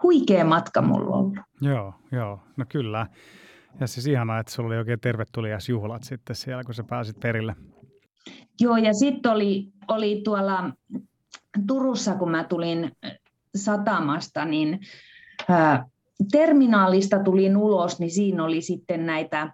[0.03, 1.37] huikea matka mulla ollut.
[1.61, 3.07] Joo, joo, no kyllä.
[3.79, 7.55] Ja siis ihanaa, että sulla oli oikein tervetuliaisjuhlat sitten siellä, kun sä pääsit perille.
[8.59, 10.71] Joo, ja sitten oli, oli tuolla
[11.67, 12.91] Turussa, kun mä tulin
[13.57, 14.79] satamasta, niin
[16.31, 19.53] terminaalista tulin ulos, niin siinä oli sitten näitä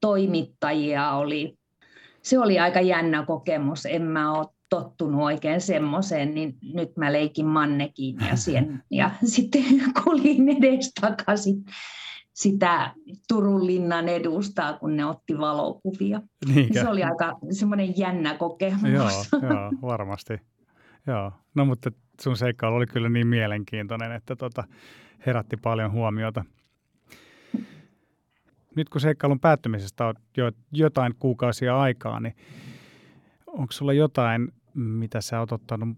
[0.00, 1.12] toimittajia.
[1.12, 1.58] Oli.
[2.22, 3.86] Se oli aika jännä kokemus.
[3.86, 9.64] En mä ole tottunut oikein semmoiseen, niin nyt mä leikin mannekin ja, siihen, ja sitten
[10.04, 11.64] kuljin edestakaisin
[12.32, 12.94] sitä
[13.28, 16.22] Turun linnan edustaa, kun ne otti valokuvia.
[16.54, 16.82] Niinkä?
[16.82, 18.82] Se oli aika semmoinen jännä kokemus.
[18.82, 20.40] Joo, joo varmasti.
[21.06, 21.32] Joo.
[21.54, 21.90] No mutta
[22.20, 24.64] sun seikkailu oli kyllä niin mielenkiintoinen, että tota,
[25.26, 26.44] herätti paljon huomiota.
[28.76, 32.36] Nyt kun seikkailun päättymisestä on jo jotain kuukausia aikaa, niin
[33.46, 35.88] onko sulla jotain, mitä sä oot ottanut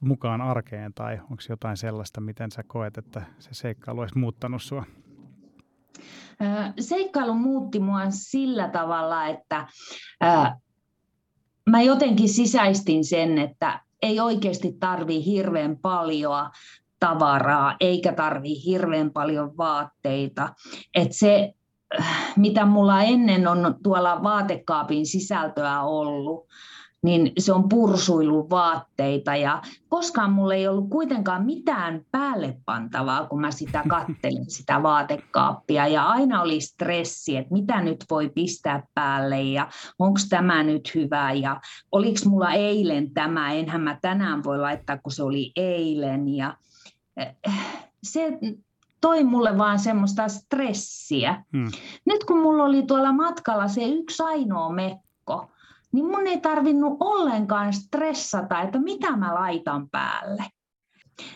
[0.00, 4.84] mukaan arkeen tai onko jotain sellaista, miten sä koet, että se seikkailu olisi muuttanut sua?
[6.80, 9.66] Seikkailu muutti mua sillä tavalla, että
[11.70, 16.50] mä jotenkin sisäistin sen, että ei oikeasti tarvi hirveän paljon
[17.00, 20.54] tavaraa, eikä tarvi hirveän paljon vaatteita.
[20.94, 21.54] Et se,
[22.36, 26.48] mitä mulla ennen on tuolla vaatekaapin sisältöä ollut,
[27.08, 33.40] niin se on pursuillut vaatteita ja koskaan mulla ei ollut kuitenkaan mitään päälle pantavaa, kun
[33.40, 35.86] mä sitä kattelin, sitä vaatekaappia.
[35.86, 41.32] Ja aina oli stressi, että mitä nyt voi pistää päälle ja onko tämä nyt hyvä.
[41.32, 41.60] Ja
[41.92, 46.28] oliko mulla eilen tämä, enhän mä tänään voi laittaa, kun se oli eilen.
[46.28, 46.56] Ja
[47.16, 47.36] eh,
[48.02, 48.38] se
[49.00, 51.44] toi mulle vaan semmoista stressiä.
[51.56, 51.70] Hmm.
[52.04, 55.50] Nyt kun mulla oli tuolla matkalla se yksi ainoa mekko,
[55.92, 60.44] niin mun ei tarvinnut ollenkaan stressata, että mitä mä laitan päälle.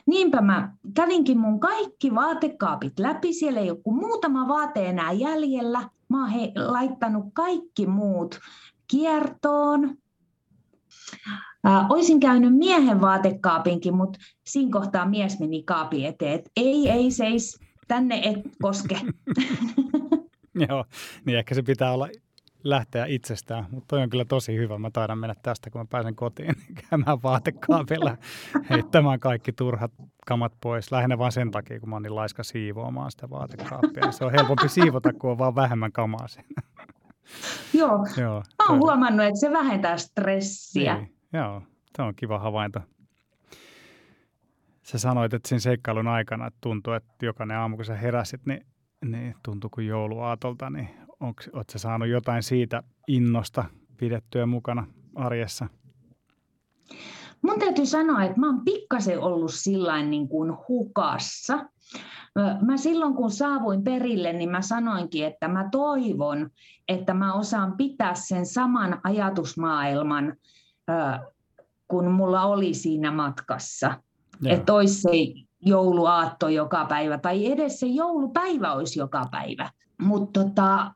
[0.06, 5.88] Niinpä mä kävinkin mun kaikki vaatekaapit läpi, siellä ei kuin muutama vaate enää jäljellä.
[6.08, 8.38] Mä oon he, laittanut kaikki muut
[8.90, 9.96] kiertoon.
[11.64, 17.10] Ää, oisin käynyt miehen vaatekaapinkin, mutta siinä kohtaa mies meni kaapin eteen, että ei, ei
[17.10, 19.00] seis, tänne et koske.
[20.68, 20.84] Joo,
[21.26, 22.08] niin ehkä se pitää olla
[22.64, 24.78] lähteä itsestään, mutta toi on kyllä tosi hyvä.
[24.78, 26.54] Mä taidan mennä tästä, kun mä pääsen kotiin
[26.90, 28.16] käymään vaatekaapilla
[28.70, 29.92] heittämään kaikki turhat
[30.26, 30.92] kamat pois.
[30.92, 34.12] Lähinnä vain sen takia, kun mä oon niin laiska siivoamaan sitä vaatekaappia.
[34.12, 36.62] Se on helpompi siivota, kun on vaan vähemmän kamaa siinä.
[37.78, 40.94] Joo, Joo mä oon huomannut, että se vähentää stressiä.
[40.96, 41.14] Niin.
[41.32, 41.62] Joo,
[41.96, 42.80] se on kiva havainto.
[44.82, 48.66] Sä sanoit, että siinä seikkailun aikana että tuntui, että jokainen aamu kun sä heräsit, niin,
[49.04, 50.88] niin tuntui kuin jouluaatolta, niin
[51.22, 53.64] Oletko saanut jotain siitä innosta
[53.96, 55.68] pidettyä mukana arjessa?
[57.42, 61.58] Mun täytyy sanoa, että mä oon pikkasen ollut sillain niin kuin hukassa.
[62.66, 66.50] Mä silloin kun saavuin perille, niin mä sanoinkin, että mä toivon,
[66.88, 70.36] että mä osaan pitää sen saman ajatusmaailman,
[71.88, 74.00] kun mulla oli siinä matkassa.
[74.46, 75.10] Että olisi se
[75.60, 79.70] jouluaatto joka päivä tai edes se joulupäivä olisi joka päivä.
[80.02, 80.92] Mutta tota,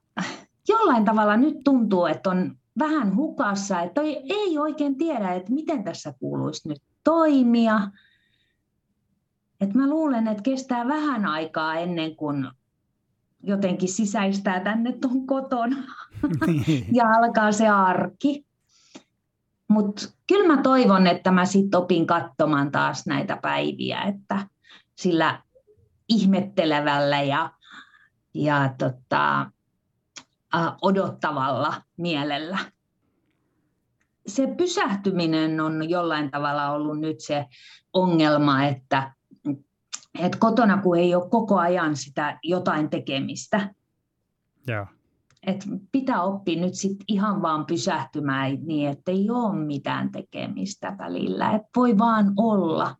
[0.68, 6.14] jollain tavalla nyt tuntuu, että on vähän hukassa, että ei oikein tiedä, että miten tässä
[6.20, 7.80] kuuluisi nyt toimia.
[9.60, 12.48] Et mä luulen, että kestää vähän aikaa ennen kuin
[13.42, 15.76] jotenkin sisäistää tänne tuon koton
[16.46, 16.86] niin.
[16.92, 18.46] ja alkaa se arki.
[19.68, 24.48] Mutta kyllä mä toivon, että mä sitten opin katsomaan taas näitä päiviä, että
[24.94, 25.42] sillä
[26.08, 27.50] ihmettelevällä ja,
[28.34, 29.50] ja tota,
[30.82, 32.58] odottavalla mielellä.
[34.26, 37.46] Se pysähtyminen on jollain tavalla ollut nyt se
[37.92, 39.12] ongelma, että,
[40.18, 43.74] että kotona kun ei ole koko ajan sitä jotain tekemistä,
[44.68, 44.88] yeah.
[45.46, 51.52] Et pitää oppia nyt sit ihan vaan pysähtymään niin, että ei ole mitään tekemistä välillä.
[51.52, 52.96] Et voi vaan olla.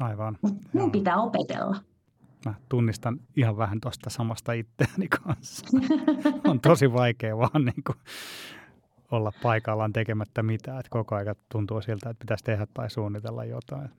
[0.00, 0.38] Aivan.
[0.42, 1.76] Mut mun pitää opetella
[2.44, 5.66] mä tunnistan ihan vähän tuosta samasta itseäni kanssa.
[6.50, 7.98] on tosi vaikea vaan niin kuin
[9.10, 13.90] olla paikallaan tekemättä mitään, että koko ajan tuntuu siltä, että pitäisi tehdä tai suunnitella jotain.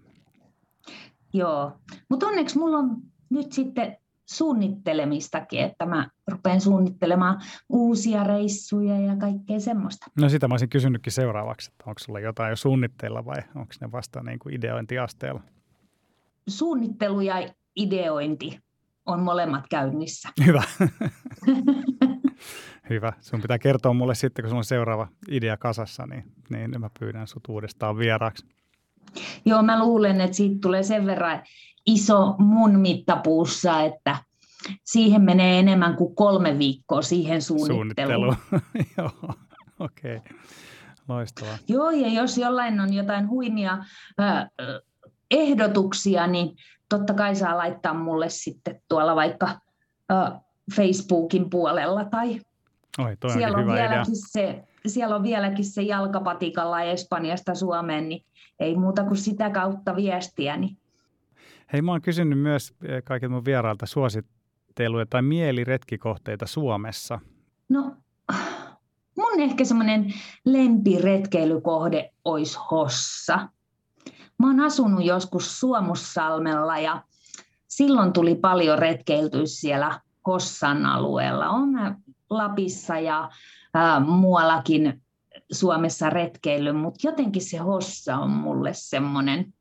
[1.33, 1.71] Joo,
[2.09, 2.97] mutta onneksi mulla on
[3.29, 3.97] nyt sitten
[4.29, 10.05] suunnittelemistakin, että mä rupean suunnittelemaan uusia reissuja ja kaikkea semmoista.
[10.19, 13.91] No sitä mä olisin kysynytkin seuraavaksi, että onko sulla jotain jo suunnitteilla vai onko ne
[13.91, 15.41] vasta niin kuin ideointiasteella?
[16.49, 17.35] Suunnittelu ja
[17.79, 18.59] ideointi
[19.05, 20.29] on molemmat käynnissä.
[20.45, 20.63] Hyvä.
[22.89, 23.13] Hyvä.
[23.21, 27.27] Sun pitää kertoa mulle sitten, kun sulla on seuraava idea kasassa, niin, niin mä pyydän
[27.27, 28.45] sut uudestaan vieraaksi.
[29.45, 31.41] Joo, mä luulen, että siitä tulee sen verran
[31.85, 34.17] iso mun mittapuussa, että
[34.83, 38.35] siihen menee enemmän kuin kolme viikkoa siihen suunnitteluun.
[38.49, 38.83] Suunnittelu.
[38.97, 39.33] Joo,
[39.79, 40.15] okei.
[40.15, 40.37] Okay.
[41.07, 41.57] Loistavaa.
[41.67, 44.49] Joo, ja jos jollain on jotain huimia äh,
[45.31, 46.55] ehdotuksia, niin
[46.89, 49.49] totta kai saa laittaa mulle sitten tuolla vaikka
[50.11, 50.41] äh,
[50.75, 52.41] Facebookin puolella tai
[52.97, 58.25] Oi, toi siellä, on hyvä vieläkin se, siellä on vieläkin se jalkapatikalla Espanjasta Suomeen, niin
[58.59, 60.57] ei muuta kuin sitä kautta viestiä.
[60.57, 60.77] Niin.
[61.73, 62.73] Hei, mä oon kysynyt myös
[63.03, 67.19] kaikilta mun vierailta suositteluja tai mieliretkikohteita Suomessa.
[67.69, 67.95] No,
[69.17, 70.13] mun ehkä semmoinen
[70.45, 73.49] lempiretkeilykohde olisi Hossa.
[74.39, 77.03] Mä oon asunut joskus Suomussalmella ja
[77.67, 81.49] silloin tuli paljon retkeiltyä siellä Hossan alueella.
[81.49, 81.69] On
[82.29, 83.29] Lapissa ja
[83.73, 85.01] ää, muuallakin
[85.51, 89.53] Suomessa retkeily, mutta jotenkin se Hossa on mulle semmoinen,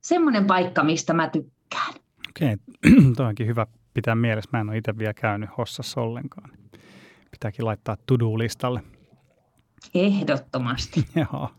[0.00, 1.94] semmoinen paikka, mistä mä tykkään.
[2.28, 3.12] Okei, okay.
[3.16, 4.50] toi onkin hyvä pitää mielessä.
[4.52, 6.50] Mä en ole itse vielä käynyt Hossassa ollenkaan.
[7.30, 8.82] Pitääkin laittaa to-do-listalle.
[9.94, 11.08] Ehdottomasti.
[11.32, 11.50] Joo.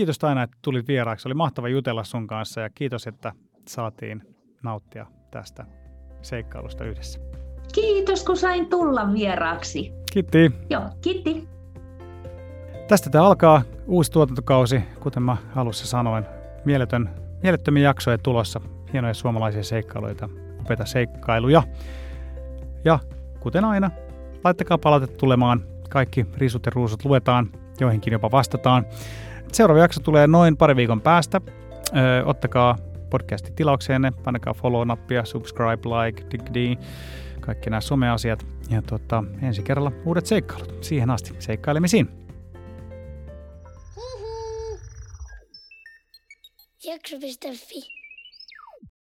[0.00, 1.28] Kiitos Taina, että tulit vieraaksi.
[1.28, 3.32] Oli mahtava jutella sun kanssa ja kiitos, että
[3.68, 4.22] saatiin
[4.62, 5.66] nauttia tästä
[6.22, 7.20] seikkailusta yhdessä.
[7.74, 9.92] Kiitos, kun sain tulla vieraaksi.
[10.12, 10.52] Kiitti.
[10.70, 11.48] Joo, kiitti.
[12.88, 16.24] Tästä tämä alkaa uusi tuotantokausi, kuten mä alussa sanoin.
[16.64, 17.10] Mieletön,
[17.42, 18.60] mielettömiä jaksoja tulossa,
[18.92, 20.28] hienoja suomalaisia seikkailuja,
[20.60, 21.62] upeita seikkailuja.
[22.84, 22.98] Ja
[23.40, 23.90] kuten aina,
[24.44, 25.64] laittakaa palautetta tulemaan.
[25.88, 28.86] Kaikki risut ja ruusut luetaan, joihinkin jopa vastataan.
[29.52, 31.40] Seuraava jakso tulee noin pari viikon päästä.
[31.96, 32.76] Öö, ottakaa
[33.10, 36.80] podcastin tilaukseenne, painakaa follow-nappia, subscribe, like, dig, dig
[37.40, 38.46] kaikki nämä someasiat.
[38.70, 40.84] Ja tota, ensi kerralla uudet seikkailut.
[40.84, 42.08] Siihen asti seikkailemisiin.
[46.84, 47.99] Jakso.fi